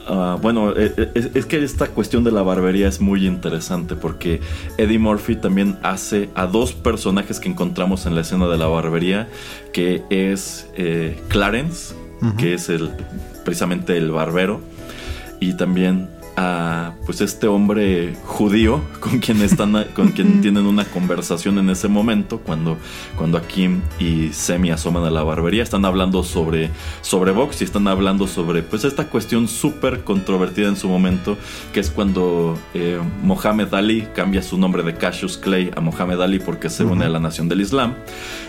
[0.09, 4.41] a- bueno, eh, es, es que esta cuestión de la barbería es muy interesante porque
[4.79, 9.29] Eddie Murphy también hace a dos personajes que encontramos en la escena de la barbería,
[9.73, 11.95] que es eh, Clarence,
[12.37, 12.91] que es el
[13.45, 14.61] precisamente el barbero,
[15.41, 16.09] y también
[16.39, 21.89] a pues este hombre judío con quien están con quien tienen una conversación en ese
[21.89, 22.77] momento cuando
[23.17, 25.65] cuando Akim y Semi asoman a la barbería.
[25.65, 26.71] Están hablando sobre
[27.01, 31.37] sobre box y están hablando sobre pues esta cuestión súper controvertida en su momento
[31.73, 36.39] que es cuando eh, Mohamed Ali cambia su nombre de Cassius Clay a Mohamed Ali
[36.39, 37.95] porque se une a la nación del Islam.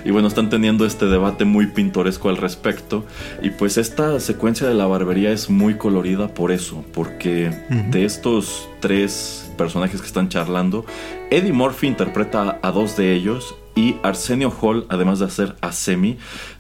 [0.06, 3.04] Y bueno están teniendo este debate muy pintoresco al respecto.
[3.42, 7.50] Y pues esta secuencia de la barbería es muy colorida por eso porque
[7.88, 10.86] de estos tres personajes que están charlando,
[11.30, 16.18] Eddie Murphy interpreta a dos de ellos y Arsenio Hall, además de hacer a Semi,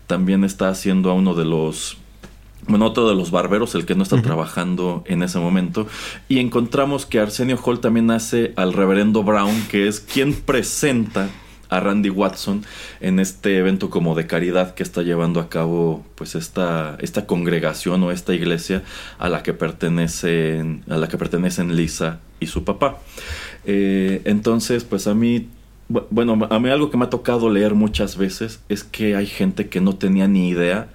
[0.07, 1.97] también está haciendo a uno de los
[2.67, 5.87] bueno, otro de los barberos, el que no está trabajando en ese momento.
[6.27, 11.29] Y encontramos que Arsenio Hall también hace al reverendo Brown, que es quien presenta
[11.69, 12.63] a Randy Watson
[12.99, 18.03] en este evento como de caridad que está llevando a cabo pues esta, esta congregación
[18.03, 18.81] o esta iglesia
[19.19, 22.97] a la que pertenecen a la que pertenecen Lisa y su papá
[23.65, 25.47] Eh, entonces pues a mí
[25.91, 29.27] bu- bueno a mí algo que me ha tocado leer muchas veces es que hay
[29.27, 30.87] gente que no tenía ni idea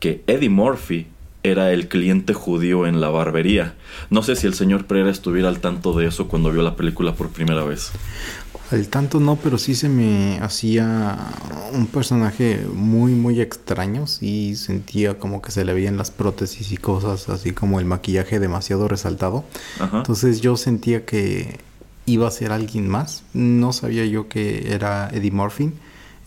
[0.00, 1.06] que Eddie Murphy
[1.42, 3.72] era el cliente judío en la barbería.
[4.10, 7.14] No sé si el señor Pereira estuviera al tanto de eso cuando vio la película
[7.14, 7.92] por primera vez.
[8.70, 11.18] Al tanto no, pero sí se me hacía
[11.72, 14.06] un personaje muy, muy extraño.
[14.06, 18.38] Sí sentía como que se le veían las prótesis y cosas, así como el maquillaje
[18.38, 19.44] demasiado resaltado.
[19.80, 19.98] Ajá.
[19.98, 21.58] Entonces yo sentía que
[22.06, 23.24] iba a ser alguien más.
[23.34, 25.72] No sabía yo que era Eddie Murphy.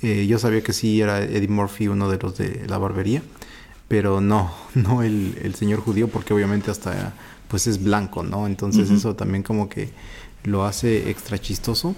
[0.01, 3.23] Eh, yo sabía que sí era Eddie Murphy uno de los de la barbería.
[3.87, 7.13] Pero no, no el, el señor judío porque obviamente hasta
[7.47, 8.47] pues es blanco, ¿no?
[8.47, 9.91] Entonces eso también como que
[10.43, 11.95] lo hace extra chistoso.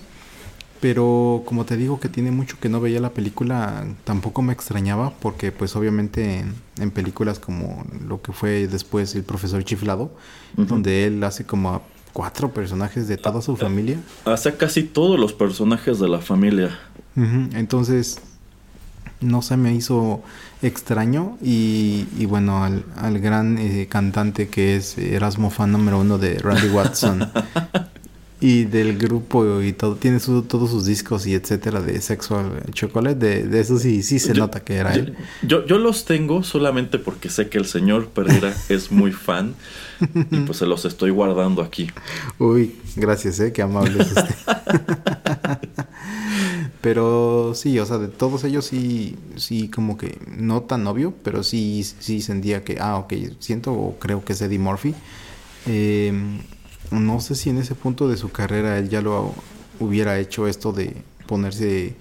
[0.81, 5.11] Pero como te digo que tiene mucho que no veía la película, tampoco me extrañaba
[5.19, 10.11] porque pues obviamente en, en películas como lo que fue después el profesor chiflado,
[10.57, 11.81] donde él hace como a
[12.13, 13.99] cuatro personajes de toda su familia.
[14.25, 16.79] Hace casi todos los personajes de la familia.
[17.15, 18.19] Entonces,
[19.21, 20.23] no se me hizo
[20.61, 26.17] extraño y, y bueno, al, al gran eh, cantante que es Erasmo fan número uno
[26.17, 27.29] de Randy Watson
[28.47, 33.15] y del grupo y todo, tiene su- todos sus discos y etcétera de Sexual Chocolate,
[33.15, 35.15] de, de eso sí, sí se Yo- nota que era yo, él.
[35.41, 39.55] yo, yo los tengo solamente porque sé que el señor Pereira es muy fan
[40.31, 41.89] y pues se los estoy guardando aquí.
[42.37, 44.35] Uy, gracias, eh, qué amable es usted.
[46.81, 51.43] pero sí, o sea, de todos ellos sí, sí, como que no tan obvio, pero
[51.43, 54.93] sí, sí sentía que, ah, ok, siento o creo que es Eddie Murphy.
[55.65, 56.13] Eh,
[56.91, 59.33] no sé si en ese punto de su carrera él ya lo
[59.79, 60.95] hubiera hecho esto de
[61.27, 61.95] ponerse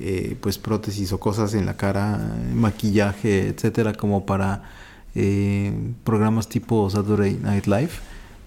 [0.00, 2.18] eh, pues prótesis o cosas en la cara,
[2.54, 4.62] maquillaje, etcétera, como para
[5.14, 5.72] eh,
[6.04, 7.90] programas tipo Saturday Night Live.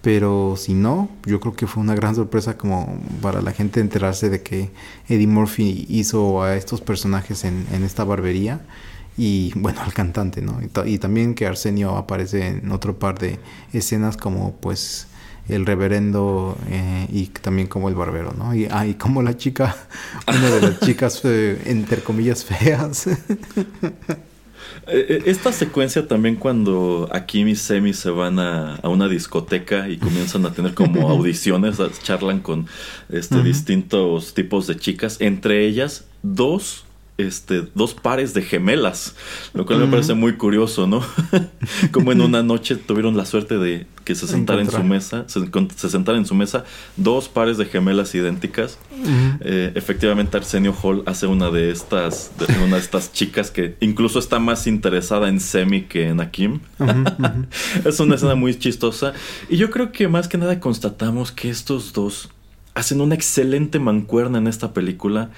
[0.02, 4.28] Pero si no, yo creo que fue una gran sorpresa como para la gente enterarse
[4.28, 4.70] de que
[5.08, 8.60] Eddie Murphy hizo a estos personajes en, en esta barbería.
[9.16, 10.60] Y bueno, al cantante, ¿no?
[10.60, 13.38] Y, ta- y también que Arsenio aparece en otro par de
[13.72, 15.06] escenas como pues
[15.48, 18.54] el reverendo eh, y también como el barbero, ¿no?
[18.54, 19.76] Y, ah, y como la chica,
[20.28, 23.08] una de las chicas eh, entre comillas feas.
[24.86, 29.88] Eh, eh, Esta secuencia también cuando Akim y Semi se van a, a una discoteca
[29.88, 32.66] y comienzan a tener como audiciones, charlan con
[33.08, 36.83] este, distintos tipos de chicas, entre ellas dos,
[37.16, 39.14] este, dos pares de gemelas,
[39.52, 41.04] lo cual me parece muy curioso, ¿no?
[41.92, 45.40] como en una noche tuvieron la suerte de que se sentara en su mesa, se,
[45.76, 46.64] se sentaran en su mesa
[46.96, 48.78] dos pares de gemelas idénticas.
[49.40, 54.18] Eh, efectivamente Arsenio Hall hace una de estas de una de estas chicas que incluso
[54.18, 56.60] está más interesada en Semi que en Akim.
[57.84, 59.12] Es una escena muy chistosa
[59.48, 62.30] y yo creo que más que nada constatamos que estos dos
[62.74, 65.30] hacen una excelente mancuerna en esta película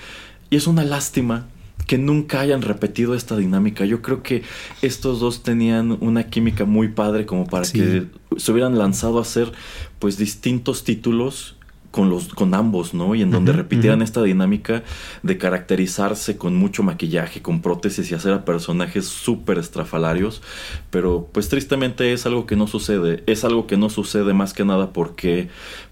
[0.50, 1.46] y es una lástima
[1.86, 3.84] que nunca hayan repetido esta dinámica.
[3.84, 4.42] Yo creo que
[4.82, 7.78] estos dos tenían una química muy padre como para Sí.
[7.78, 8.06] que
[8.36, 9.52] se hubieran lanzado a hacer
[9.98, 11.56] pues distintos títulos
[11.92, 13.14] con los con ambos, ¿no?
[13.14, 14.82] Y en donde repitieran esta dinámica
[15.22, 20.42] de caracterizarse con mucho maquillaje, con prótesis y hacer a personajes súper estrafalarios,
[20.90, 24.66] pero pues tristemente es algo que no sucede, es algo que no sucede más que
[24.66, 25.48] nada porque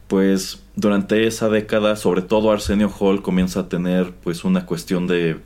[0.07, 5.39] pues durante esa década, sobre todo Arsenio Hall comienza a tener pues una cuestión de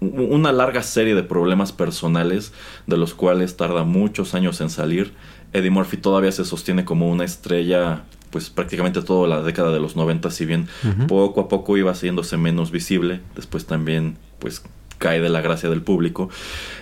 [0.00, 2.52] una larga serie de problemas personales
[2.86, 5.12] de los cuales tarda muchos años en salir.
[5.52, 9.96] Eddie Murphy todavía se sostiene como una estrella pues prácticamente toda la década de los
[9.96, 10.68] 90, si bien
[11.08, 14.62] poco a poco iba haciéndose menos visible, después también pues
[14.98, 16.28] cae de la gracia del público.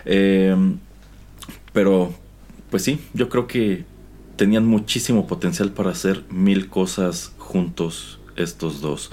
[0.04, 0.56] Eh,
[1.72, 2.12] pero
[2.70, 3.84] pues sí, yo creo que
[4.36, 9.10] tenían muchísimo potencial para hacer mil cosas juntos estos dos.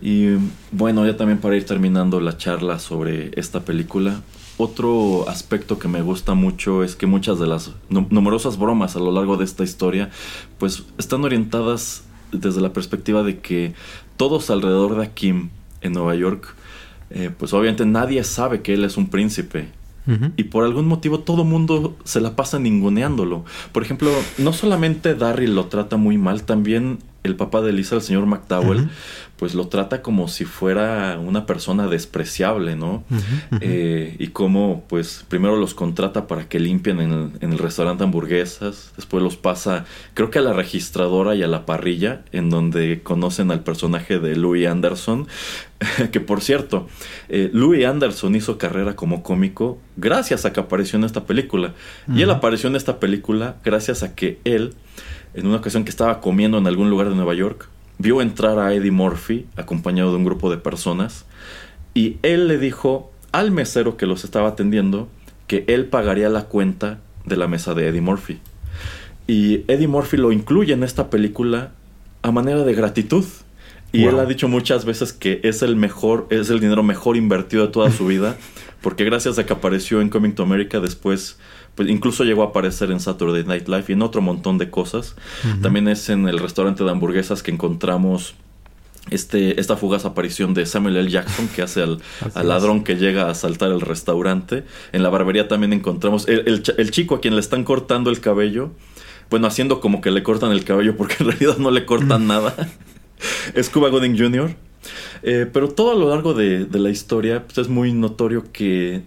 [0.00, 0.36] Y
[0.72, 4.20] bueno, ya también para ir terminando la charla sobre esta película,
[4.58, 9.00] otro aspecto que me gusta mucho es que muchas de las nu- numerosas bromas a
[9.00, 10.10] lo largo de esta historia,
[10.58, 13.74] pues están orientadas desde la perspectiva de que
[14.16, 16.54] todos alrededor de Akim en Nueva York,
[17.10, 19.68] eh, pues obviamente nadie sabe que él es un príncipe.
[20.36, 23.44] Y por algún motivo todo mundo se la pasa ninguneándolo.
[23.72, 28.02] Por ejemplo, no solamente Darryl lo trata muy mal, también el papá de Lisa, el
[28.02, 28.88] señor McDowell.
[29.36, 33.04] Pues lo trata como si fuera una persona despreciable, ¿no?
[33.60, 38.04] Eh, y cómo, pues, primero los contrata para que limpien en el, en el restaurante
[38.04, 39.84] hamburguesas, después los pasa,
[40.14, 44.36] creo que a la registradora y a la parrilla, en donde conocen al personaje de
[44.36, 45.26] Louis Anderson,
[46.12, 46.88] que por cierto,
[47.28, 51.74] eh, Louis Anderson hizo carrera como cómico gracias a que apareció en esta película.
[52.12, 54.74] Y él apareció en esta película gracias a que él,
[55.34, 57.68] en una ocasión que estaba comiendo en algún lugar de Nueva York,
[57.98, 61.24] vio entrar a Eddie Murphy acompañado de un grupo de personas
[61.94, 65.08] y él le dijo al mesero que los estaba atendiendo
[65.46, 68.38] que él pagaría la cuenta de la mesa de Eddie Murphy.
[69.26, 71.72] Y Eddie Murphy lo incluye en esta película
[72.22, 73.24] a manera de gratitud.
[73.92, 74.10] Y Wow.
[74.10, 77.72] él ha dicho muchas veces que es el mejor, es el dinero mejor invertido de
[77.72, 78.36] toda su vida,
[78.82, 81.38] porque gracias a que apareció en Coming to America después,
[81.76, 85.14] pues incluso llegó a aparecer en Saturday Night Live y en otro montón de cosas.
[85.62, 88.34] También es en el restaurante de hamburguesas que encontramos
[89.10, 91.08] este, esta fugaz aparición de Samuel L.
[91.10, 92.44] Jackson que hace al, es.
[92.44, 94.64] ladrón que llega a asaltar el restaurante.
[94.92, 98.10] En la barbería también encontramos el, el ch- el chico a quien le están cortando
[98.10, 98.70] el cabello.
[99.30, 102.54] Bueno, haciendo como que le cortan el cabello porque en realidad no le cortan nada.
[103.54, 104.54] es Cuba Gooding Jr.
[105.22, 109.02] Eh, pero todo a lo largo de, de la historia pues, es muy notorio que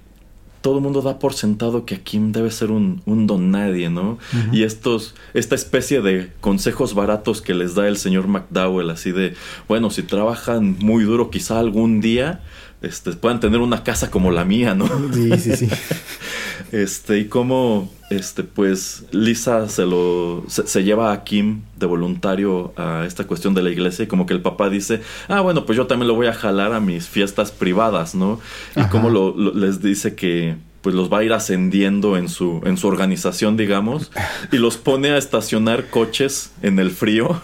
[0.61, 4.17] todo el mundo da por sentado que Akim debe ser un, un don nadie, ¿no?
[4.51, 9.35] Y estos, esta especie de consejos baratos que les da el señor McDowell, así de,
[9.67, 12.41] bueno, si trabajan muy duro, quizá algún día
[12.81, 14.87] este, puedan tener una casa como la mía, ¿no?
[15.13, 15.69] Sí, sí, sí.
[16.71, 22.73] Este, y cómo, este, pues, Lisa se lo, se, se lleva a Kim de voluntario
[22.77, 25.77] a esta cuestión de la iglesia y como que el papá dice, ah, bueno, pues
[25.77, 28.39] yo también lo voy a jalar a mis fiestas privadas, ¿no?
[28.75, 28.89] Y Ajá.
[28.89, 32.77] cómo lo, lo- les dice que, pues, los va a ir ascendiendo en su, en
[32.77, 34.11] su organización, digamos,
[34.51, 37.41] y los pone a estacionar coches en el frío.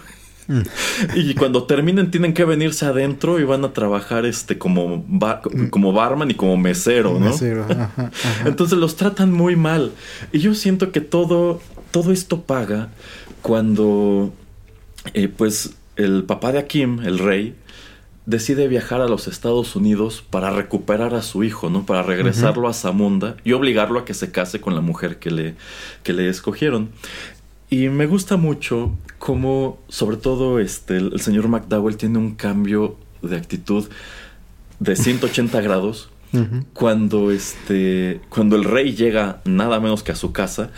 [1.16, 5.06] Y cuando terminen tienen que venirse adentro y van a trabajar este como,
[5.70, 7.32] como barman y como mesero, ¿no?
[7.32, 8.12] Mesero, ajá, ajá.
[8.46, 9.92] Entonces los tratan muy mal.
[10.32, 12.90] Y yo siento que todo, todo esto paga
[13.42, 14.34] cuando,
[15.14, 17.56] eh, pues, el papá de Akim, el rey,
[18.26, 21.86] decide viajar a los Estados Unidos para recuperar a su hijo, ¿no?
[21.86, 25.56] Para regresarlo a Zamunda y obligarlo a que se case con la mujer que le,
[26.04, 26.90] que le escogieron.
[27.70, 32.98] Y me gusta mucho cómo, sobre todo, este, el, el señor McDowell tiene un cambio
[33.22, 33.86] de actitud
[34.80, 36.10] de 180 grados
[36.74, 40.72] cuando este cuando el rey llega nada menos que a su casa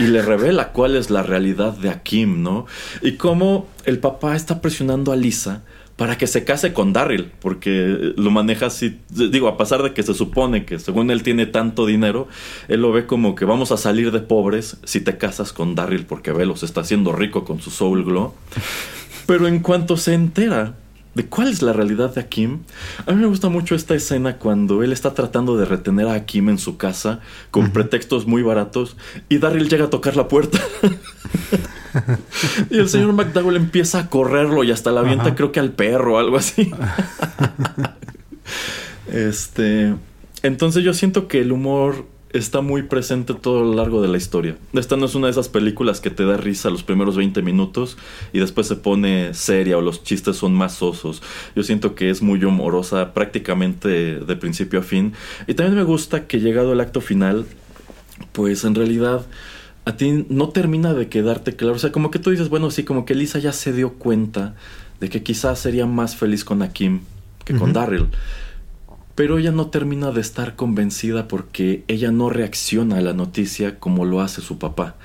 [0.00, 2.66] y le revela cuál es la realidad de Akim, ¿no?
[3.02, 5.62] Y cómo el papá está presionando a Lisa
[5.96, 10.02] para que se case con Darryl, porque lo maneja así, digo, a pesar de que
[10.02, 12.26] se supone que según él tiene tanto dinero,
[12.68, 16.04] él lo ve como que vamos a salir de pobres si te casas con Darryl,
[16.04, 18.34] porque velo, se está haciendo rico con su Soul Glow.
[19.26, 20.74] Pero en cuanto se entera
[21.14, 22.60] de cuál es la realidad de Akim,
[23.06, 26.48] a mí me gusta mucho esta escena cuando él está tratando de retener a Akim
[26.48, 28.96] en su casa con pretextos muy baratos
[29.28, 30.60] y Darryl llega a tocar la puerta.
[32.70, 36.14] y el señor McDowell empieza a correrlo y hasta la avienta creo que al perro
[36.14, 36.70] o algo así.
[39.12, 39.94] este,
[40.42, 44.56] entonces yo siento que el humor está muy presente todo lo largo de la historia.
[44.72, 47.96] Esta no es una de esas películas que te da risa los primeros 20 minutos
[48.32, 51.22] y después se pone seria o los chistes son más sosos.
[51.54, 55.12] Yo siento que es muy humorosa prácticamente de principio a fin.
[55.46, 57.46] Y también me gusta que llegado el acto final,
[58.32, 59.24] pues en realidad
[59.84, 61.76] a ti no termina de quedarte claro.
[61.76, 64.56] O sea, como que tú dices, bueno, sí, como que Lisa ya se dio cuenta
[64.98, 67.00] de que quizás sería más feliz con Akim
[67.44, 67.72] que con.
[67.72, 68.08] Darryl.
[69.14, 74.04] Pero ella no termina de estar convencida porque ella no reacciona a la noticia como
[74.04, 74.96] lo hace su papá.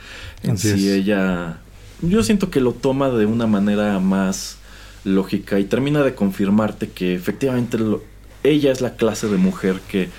[0.44, 0.96] En Así sí es.
[0.96, 1.58] ella...
[2.02, 4.58] Yo siento que lo toma de una manera más
[5.04, 8.02] lógica y termina de confirmarte que efectivamente lo-
[8.44, 10.10] ella es la clase de mujer que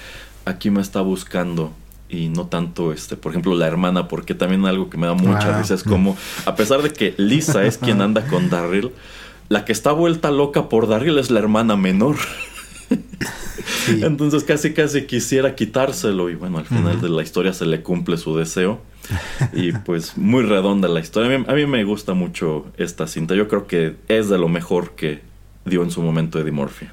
[0.45, 1.73] aquí me está buscando
[2.09, 5.55] y no tanto este por ejemplo la hermana porque también algo que me da mucha
[5.57, 8.91] Ah, risa es como a pesar de que Lisa es quien anda con Darryl
[9.49, 12.17] la que está vuelta loca por Darryl es la hermana menor
[13.87, 14.01] Sí.
[14.03, 18.17] Entonces casi casi quisiera quitárselo y bueno, al final de la historia se le cumple
[18.17, 18.81] su deseo.
[19.53, 21.35] Y pues muy redonda la historia.
[21.35, 23.35] A mí, a mí me gusta mucho esta cinta.
[23.35, 25.21] Yo creo que es de lo mejor que
[25.65, 26.87] dio en su momento Eddie Murphy.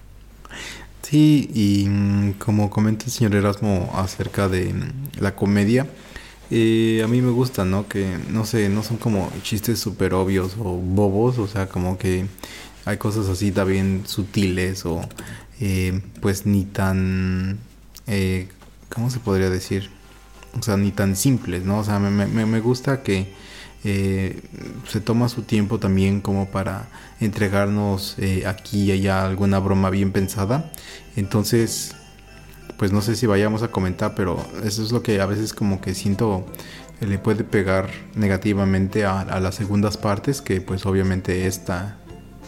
[1.02, 5.88] Sí, y mm, como comenta el señor Erasmo acerca de mm, la comedia,
[6.52, 7.88] eh, a mí me gusta, ¿no?
[7.88, 12.26] Que, no sé, no son como chistes súper obvios o bobos, o sea, como que
[12.88, 15.02] hay cosas así también sutiles o
[15.60, 17.60] eh, pues ni tan,
[18.08, 18.48] eh,
[18.90, 19.90] ¿cómo se podría decir?
[20.58, 21.80] O sea, ni tan simples, ¿no?
[21.80, 23.34] O sea, me, me, gusta que
[23.84, 24.42] eh,
[24.88, 26.88] se toma su tiempo también como para
[27.20, 28.16] entregarnos
[28.48, 30.72] aquí y allá alguna broma bien pensada.
[31.18, 31.94] Entonces,
[32.78, 35.82] pues no sé si vayamos a comentar, pero eso es lo que a veces como
[35.82, 36.46] que siento
[37.02, 41.98] le puede pegar negativamente a, a las segundas partes, que pues obviamente esta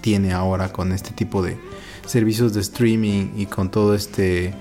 [0.01, 1.57] tiene ahora con este tipo de
[2.05, 4.53] servicios de streaming y con todo este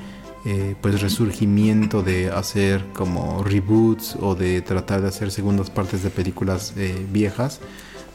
[0.45, 6.11] eh, pues resurgimiento de hacer como reboots o de tratar de hacer segundas partes de
[6.11, 7.61] películas eh, viejas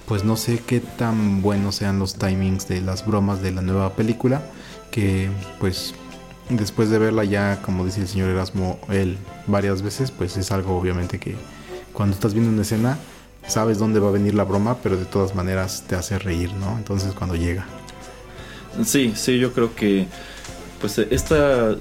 [0.08, 3.94] pues no sé qué tan buenos sean los timings de las bromas de la nueva
[3.94, 4.42] película
[4.92, 5.94] que pues
[6.50, 9.18] después de verla ya como dice el señor Erasmo él
[9.48, 11.36] varias veces pues es algo obviamente que
[11.94, 12.98] cuando estás viendo una escena
[13.48, 16.78] sabes dónde va a venir la broma pero de todas maneras te hace reír no
[16.78, 17.66] entonces cuando llega.
[18.86, 20.08] Sí, sí, yo creo que
[20.82, 21.72] pues esta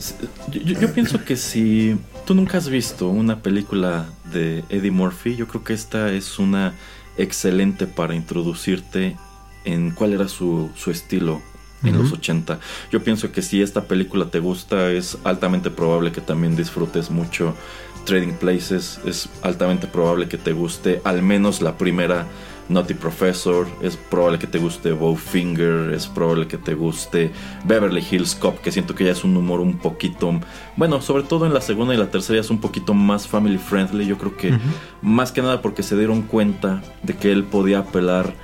[0.50, 1.96] yo, yo- yo pienso que si
[2.26, 6.74] tú nunca has visto una película de Eddie Murphy, yo creo que esta es una
[7.16, 9.16] excelente para introducirte
[9.64, 11.40] en cuál era su, su estilo
[11.84, 12.60] en los 80.
[12.92, 17.56] Yo pienso que si esta película te gusta, es altamente probable que también disfrutes mucho
[18.04, 19.00] Trading Places.
[19.04, 22.26] Es altamente probable que te guste al menos la primera
[22.68, 23.66] Naughty Professor.
[23.82, 25.92] Es probable que te guste Bowfinger.
[25.92, 27.30] Es probable que te guste
[27.64, 30.40] Beverly Hills Cop, que siento que ya es un humor un poquito.
[30.76, 34.06] Bueno, sobre todo en la segunda y la tercera es un poquito más family friendly.
[34.06, 34.58] Yo creo que
[35.00, 38.34] más que nada porque se dieron cuenta de que él podía apelar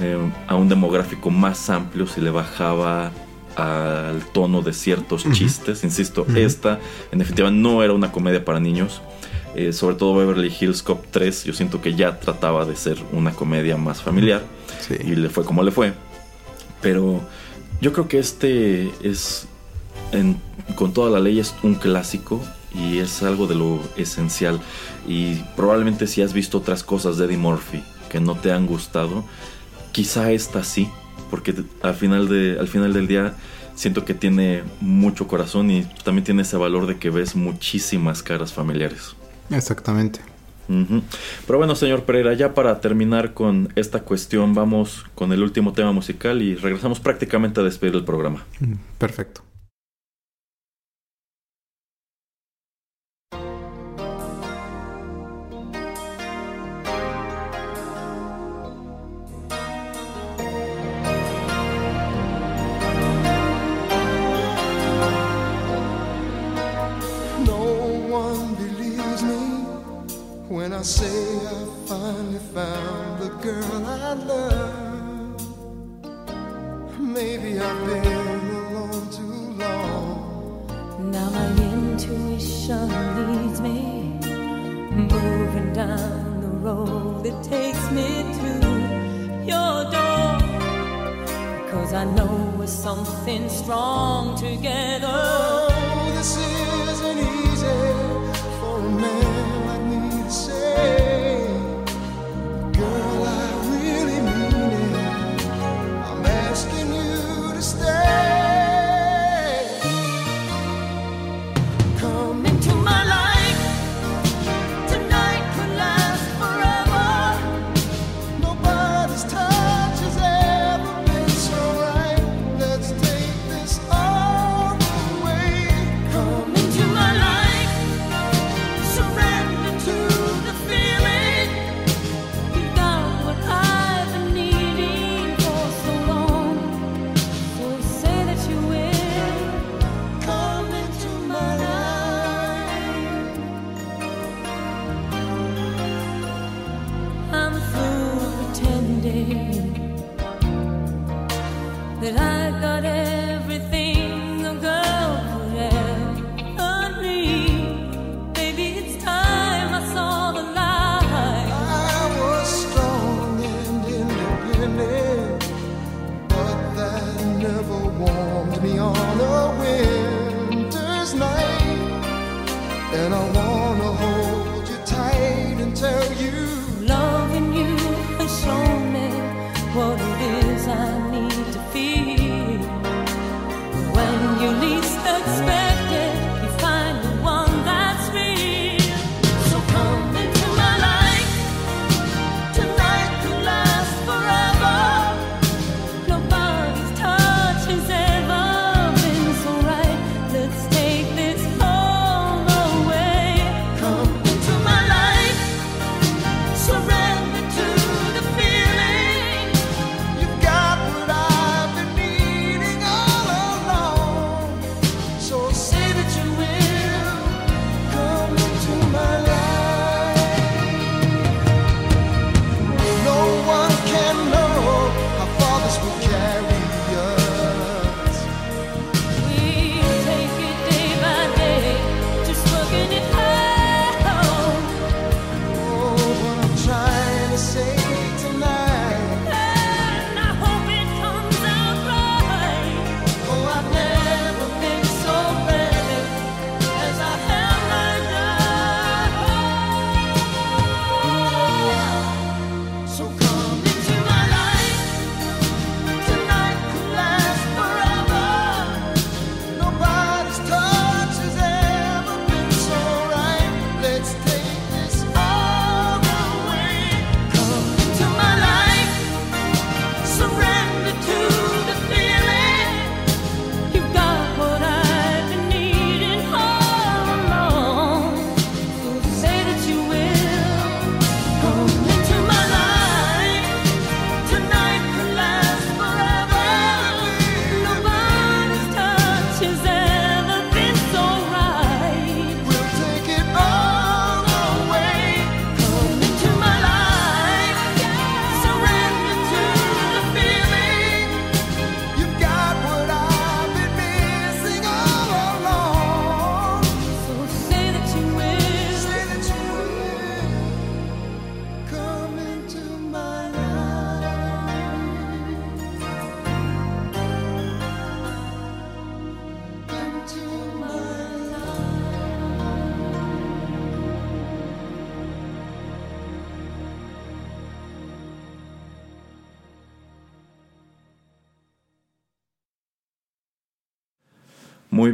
[0.00, 3.10] eh, a un demográfico más amplio si le bajaba
[3.58, 5.82] al tono de ciertos chistes.
[5.84, 6.78] Insisto, esta
[7.12, 9.02] en definitiva no era una comedia para niños.
[9.54, 13.32] Eh, sobre todo Beverly Hills Cop 3, yo siento que ya trataba de ser una
[13.32, 14.42] comedia más familiar.
[14.86, 14.94] Sí.
[15.00, 15.92] Y le fue como le fue.
[16.80, 17.20] Pero
[17.80, 19.48] yo creo que este es,
[20.12, 20.40] en-
[20.76, 22.40] con toda la ley, es un clásico
[22.72, 24.60] y es algo de lo esencial.
[25.08, 29.24] Y probablemente si has visto otras cosas de Eddie Murphy que no te han gustado,
[29.90, 30.88] quizá esta sí,
[31.30, 33.34] porque al final, de, al final del día
[33.78, 38.52] siento que tiene mucho corazón y también tiene ese valor de que ves muchísimas caras
[38.52, 39.14] familiares.
[39.50, 40.20] exactamente.
[41.46, 45.92] Pero bueno, señor Pereira, ya para terminar con esta cuestión, vamos con el último tema
[45.92, 48.44] musical y regresamos prácticamente a despedir el programa.
[48.60, 49.47] Mm, perfecto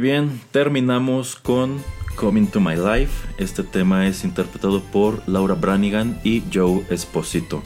[0.05, 1.81] bien, terminamos con
[2.15, 3.27] Coming to My Life.
[3.39, 7.63] Este tema es interpretado por Laura Branigan y Joe Esposito.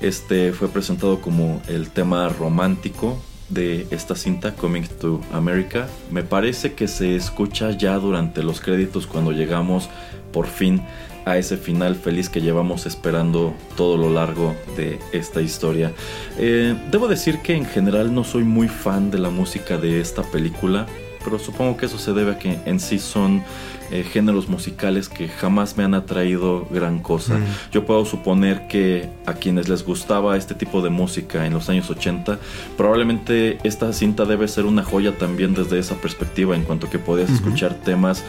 [0.00, 3.18] Este fue presentado como el tema romántico
[3.50, 5.86] de esta cinta, Coming to America.
[6.10, 9.90] Me parece que se escucha ya durante los créditos cuando llegamos
[10.32, 10.80] por fin
[11.26, 15.92] a ese final feliz que llevamos esperando todo lo largo de esta historia.
[16.38, 20.22] Eh, debo decir que en general no soy muy fan de la música de esta
[20.22, 20.86] película,
[21.26, 23.42] pero supongo que eso se debe a que en sí son
[23.90, 27.34] eh, géneros musicales que jamás me han atraído gran cosa.
[27.34, 27.44] Mm.
[27.72, 31.90] Yo puedo suponer que a quienes les gustaba este tipo de música en los años
[31.90, 32.38] 80,
[32.76, 37.28] probablemente esta cinta debe ser una joya también desde esa perspectiva, en cuanto que podías
[37.28, 38.22] escuchar temas,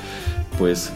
[0.58, 0.92] pues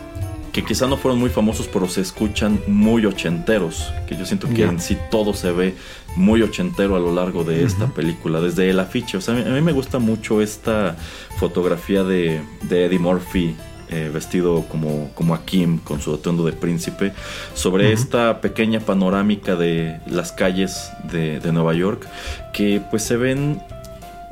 [0.52, 4.64] que quizá no fueron muy famosos, pero se escuchan muy ochenteros, que yo siento que
[4.64, 5.76] en sí todo se ve
[6.16, 9.18] muy ochentero a lo largo de esta película, desde el afiche.
[9.18, 10.96] O sea, a mí, a mí me gusta mucho esta
[11.38, 13.56] fotografía de, de Eddie Murphy.
[13.92, 17.12] eh, vestido como, como Akim con su atuendo de príncipe
[17.54, 22.08] sobre esta pequeña panorámica de las calles de, de Nueva York
[22.54, 23.62] que pues se ven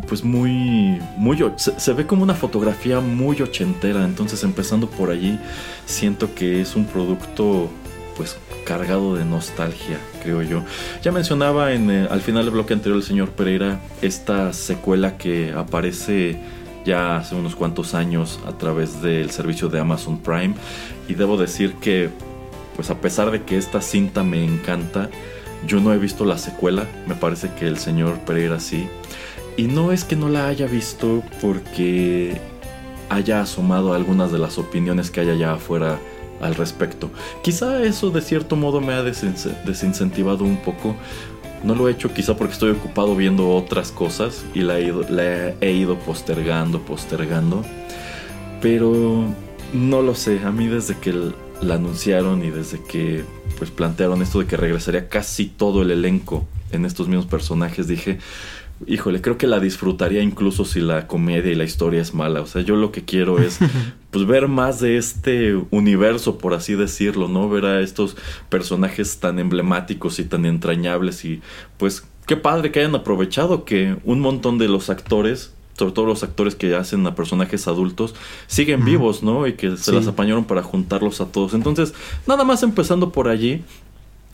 [0.08, 5.38] pues muy muy se, se ve como una fotografía muy ochentera entonces empezando por allí
[5.86, 7.70] siento que es un producto
[8.16, 10.64] pues cargado de nostalgia creo yo.
[11.04, 15.52] Ya mencionaba en eh, al final del bloque anterior el señor Pereira esta secuela que
[15.52, 16.40] aparece
[16.86, 20.56] ya hace unos cuantos años a través del servicio de Amazon Prime.
[21.08, 22.10] Y debo decir que
[22.76, 25.10] pues a pesar de que esta cinta me encanta
[25.66, 26.86] yo no he visto la secuela.
[27.08, 28.88] Me parece que el señor Pereira sí.
[29.58, 32.40] Y no es que no la haya visto porque
[33.10, 36.00] haya asomado algunas de las opiniones que hay allá afuera
[36.42, 37.10] al respecto.
[37.44, 40.96] Quizá eso de cierto modo me ha desince- desincentivado un poco.
[41.64, 45.06] No lo he hecho quizá porque estoy ocupado viendo otras cosas y la he ido,
[45.62, 47.64] he ido postergando, postergando.
[48.62, 49.26] Pero
[49.74, 51.14] no lo sé, a mí desde que
[51.62, 53.24] la anunciaron y desde que
[53.58, 58.20] pues plantearon esto de que regresaría casi todo el elenco en estos mismos personajes, dije,
[58.88, 62.42] híjole, creo que la disfrutaría incluso si la comedia y la historia es mala.
[62.42, 63.60] O sea, yo lo que quiero es
[64.12, 67.50] pues ver más de este universo, por así decirlo, ¿no?
[67.50, 68.16] Ver a estos
[68.50, 71.42] personajes tan emblemáticos y tan entrañables y
[71.78, 76.24] pues qué padre que hayan aprovechado que un montón de los actores sobre todo los
[76.24, 78.14] actores que hacen a personajes adultos,
[78.48, 79.48] siguen vivos, ¿no?
[79.48, 79.92] Y que se Sí.
[79.94, 81.54] las apañaron para juntarlos a todos.
[81.54, 81.94] Entonces,
[82.28, 83.64] nada más empezando por allí,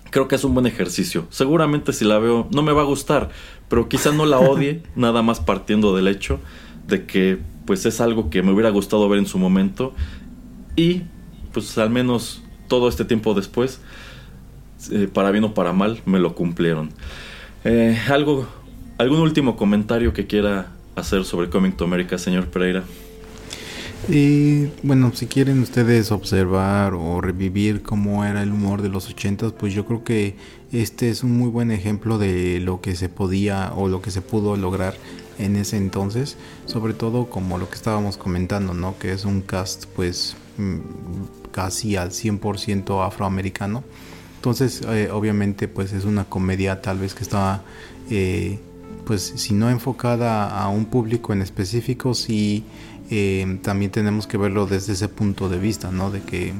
[0.10, 1.28] creo que es un buen ejercicio.
[1.30, 3.30] Seguramente si la veo no me va a gustar,
[3.70, 6.40] pero quizá no la odie, nada más partiendo del hecho
[6.88, 9.94] de que pues es algo que me hubiera gustado ver en su momento
[10.76, 11.02] y
[11.52, 13.80] pues al menos todo este tiempo después,
[14.92, 16.90] eh, para bien o para mal, me lo cumplieron.
[17.64, 18.48] Eh, algo,
[18.98, 22.84] algún último comentario que quiera hacer sobre Coming to America, señor Pereira.
[24.08, 29.52] Y bueno, si quieren ustedes observar o revivir cómo era el humor de los ochentas,
[29.52, 30.36] pues yo creo que
[30.72, 34.22] este es un muy buen ejemplo de lo que se podía o lo que se
[34.22, 34.96] pudo lograr
[35.40, 38.98] en ese entonces, sobre todo como lo que estábamos comentando, ¿no?
[39.00, 40.80] Que es un cast pues mm,
[41.52, 43.84] casi al 100% afroamericano.
[44.36, 47.64] Entonces, eh, obviamente, pues es una comedia tal vez que estaba,
[48.12, 48.60] eh,
[49.06, 52.64] pues si no enfocada a un público en específico, sí
[53.10, 56.12] eh, también tenemos que verlo desde ese punto de vista, ¿no?
[56.12, 56.54] De que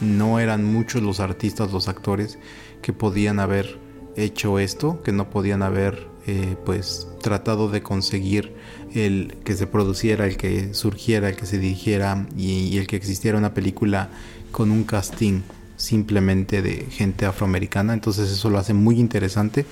[0.00, 2.38] no eran muchos los artistas, los actores
[2.82, 3.78] que podían haber
[4.16, 8.54] hecho esto, que no podían haber, eh, pues, tratado de conseguir
[8.94, 12.96] el que se produciera, el que surgiera, el que se dirigiera y, y el que
[12.96, 14.10] existiera una película
[14.50, 15.42] con un casting
[15.76, 17.94] simplemente de gente afroamericana.
[17.94, 19.64] Entonces eso lo hace muy interesante.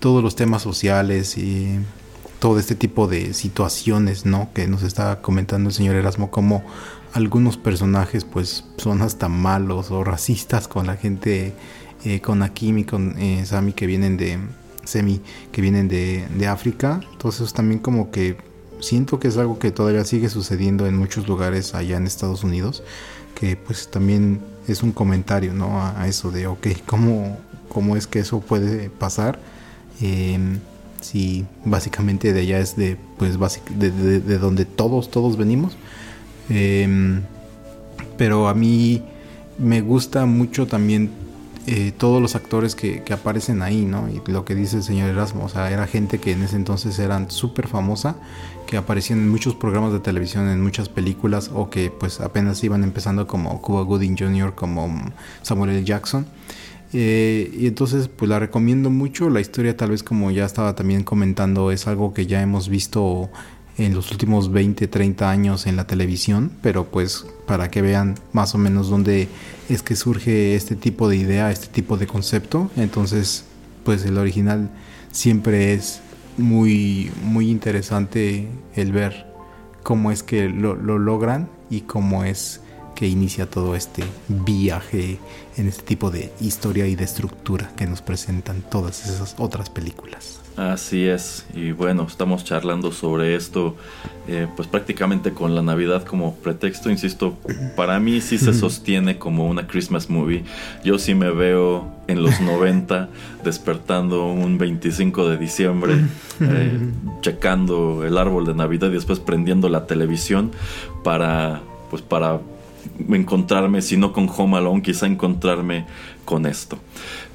[0.00, 1.78] Todos los temas sociales y
[2.42, 4.52] todo este tipo de situaciones, ¿no?
[4.52, 6.64] Que nos está comentando el señor Erasmo, como
[7.12, 11.54] algunos personajes pues son hasta malos o racistas con la gente,
[12.04, 14.40] eh, con Akim y con eh, Sami que vienen de
[14.82, 15.20] Semi,
[15.52, 17.00] que vienen de, de África.
[17.12, 18.36] Entonces también como que
[18.80, 22.82] siento que es algo que todavía sigue sucediendo en muchos lugares allá en Estados Unidos,
[23.36, 25.80] que pues también es un comentario, ¿no?
[25.80, 27.38] A, eso de, ok, ¿cómo,
[27.68, 29.38] ¿cómo es que eso puede pasar?
[30.00, 30.58] Em,
[31.02, 33.38] si básicamente de allá es de pues
[33.70, 35.76] de- de donde todos todos venimos
[36.50, 37.22] Em,
[38.18, 39.02] pero a mí
[39.58, 41.10] me gusta mucho también
[41.68, 44.08] eh, todos los actores que, que aparecen ahí, ¿no?
[44.10, 46.98] Y lo que dice el señor Erasmo, o sea, era gente que en ese entonces
[46.98, 48.16] eran súper famosa,
[48.66, 52.82] que aparecían en muchos programas de televisión, en muchas películas, o que pues apenas iban
[52.82, 54.92] empezando como Cuba Gooding Jr., como
[55.42, 55.84] Samuel L.
[55.84, 56.26] Jackson.
[56.92, 61.04] Eh, y entonces pues la recomiendo mucho, la historia tal vez como ya estaba también
[61.04, 63.30] comentando, es algo que ya hemos visto
[63.78, 68.54] en los últimos 20, 30 años en la televisión, pero pues para que vean más
[68.54, 69.28] o menos dónde
[69.68, 72.70] es que surge este tipo de idea, este tipo de concepto.
[72.76, 73.44] Entonces,
[73.84, 74.70] pues el original
[75.10, 76.00] siempre es
[76.36, 79.26] muy, muy interesante el ver
[79.82, 82.60] cómo es que lo, lo logran y cómo es
[82.94, 85.18] que inicia todo este viaje
[85.56, 90.42] en este tipo de historia y de estructura que nos presentan todas esas otras películas.
[90.56, 93.74] Así es, y bueno, estamos charlando sobre esto,
[94.28, 97.38] eh, pues prácticamente con la Navidad como pretexto, insisto,
[97.74, 100.44] para mí sí se sostiene como una Christmas movie.
[100.84, 103.08] Yo sí me veo en los 90
[103.42, 105.94] despertando un 25 de diciembre,
[106.40, 106.78] eh,
[107.22, 110.50] checando el árbol de Navidad y después prendiendo la televisión
[111.02, 112.40] para, pues para
[113.10, 115.86] encontrarme, si no con Home Alone, quizá encontrarme
[116.24, 116.78] con esto.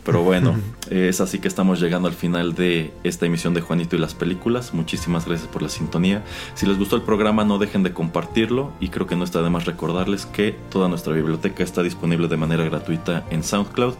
[0.07, 0.55] Pero bueno,
[0.89, 4.73] es así que estamos llegando al final de esta emisión de Juanito y las películas.
[4.73, 6.23] Muchísimas gracias por la sintonía.
[6.55, 9.49] Si les gustó el programa, no dejen de compartirlo y creo que no está de
[9.49, 13.95] más recordarles que toda nuestra biblioteca está disponible de manera gratuita en SoundCloud,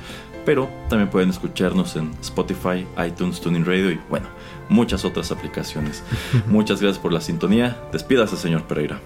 [0.45, 4.27] pero también pueden escucharnos en Spotify, iTunes, Tuning Radio y bueno,
[4.69, 6.03] muchas otras aplicaciones.
[6.47, 7.77] Muchas gracias por la sintonía.
[7.91, 9.01] Despídase, señor Pereira.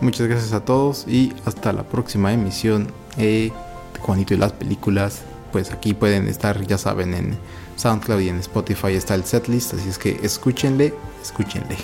[0.00, 3.52] Muchas gracias a todos y hasta la próxima emisión de
[4.00, 5.22] Juanito y las películas.
[5.52, 7.38] Pues aquí pueden estar, ya saben, en
[7.76, 11.76] SoundCloud y en Spotify está el setlist, así es que escúchenle, escúchenle.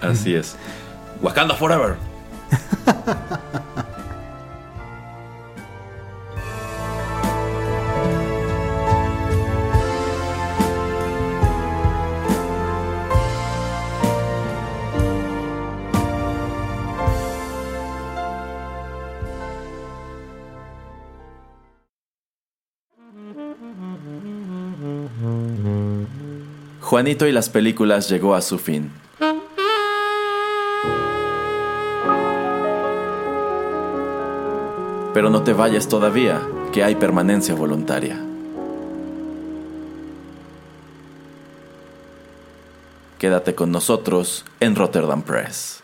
[0.00, 0.56] Así es.
[1.20, 1.96] Wakanda Forever.
[26.92, 28.92] Juanito y las películas llegó a su fin.
[35.14, 38.20] Pero no te vayas todavía, que hay permanencia voluntaria.
[43.18, 45.82] Quédate con nosotros en Rotterdam Press.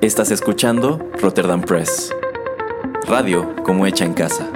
[0.00, 2.12] Estás escuchando Rotterdam Press.
[3.06, 4.50] Radio como hecha en casa.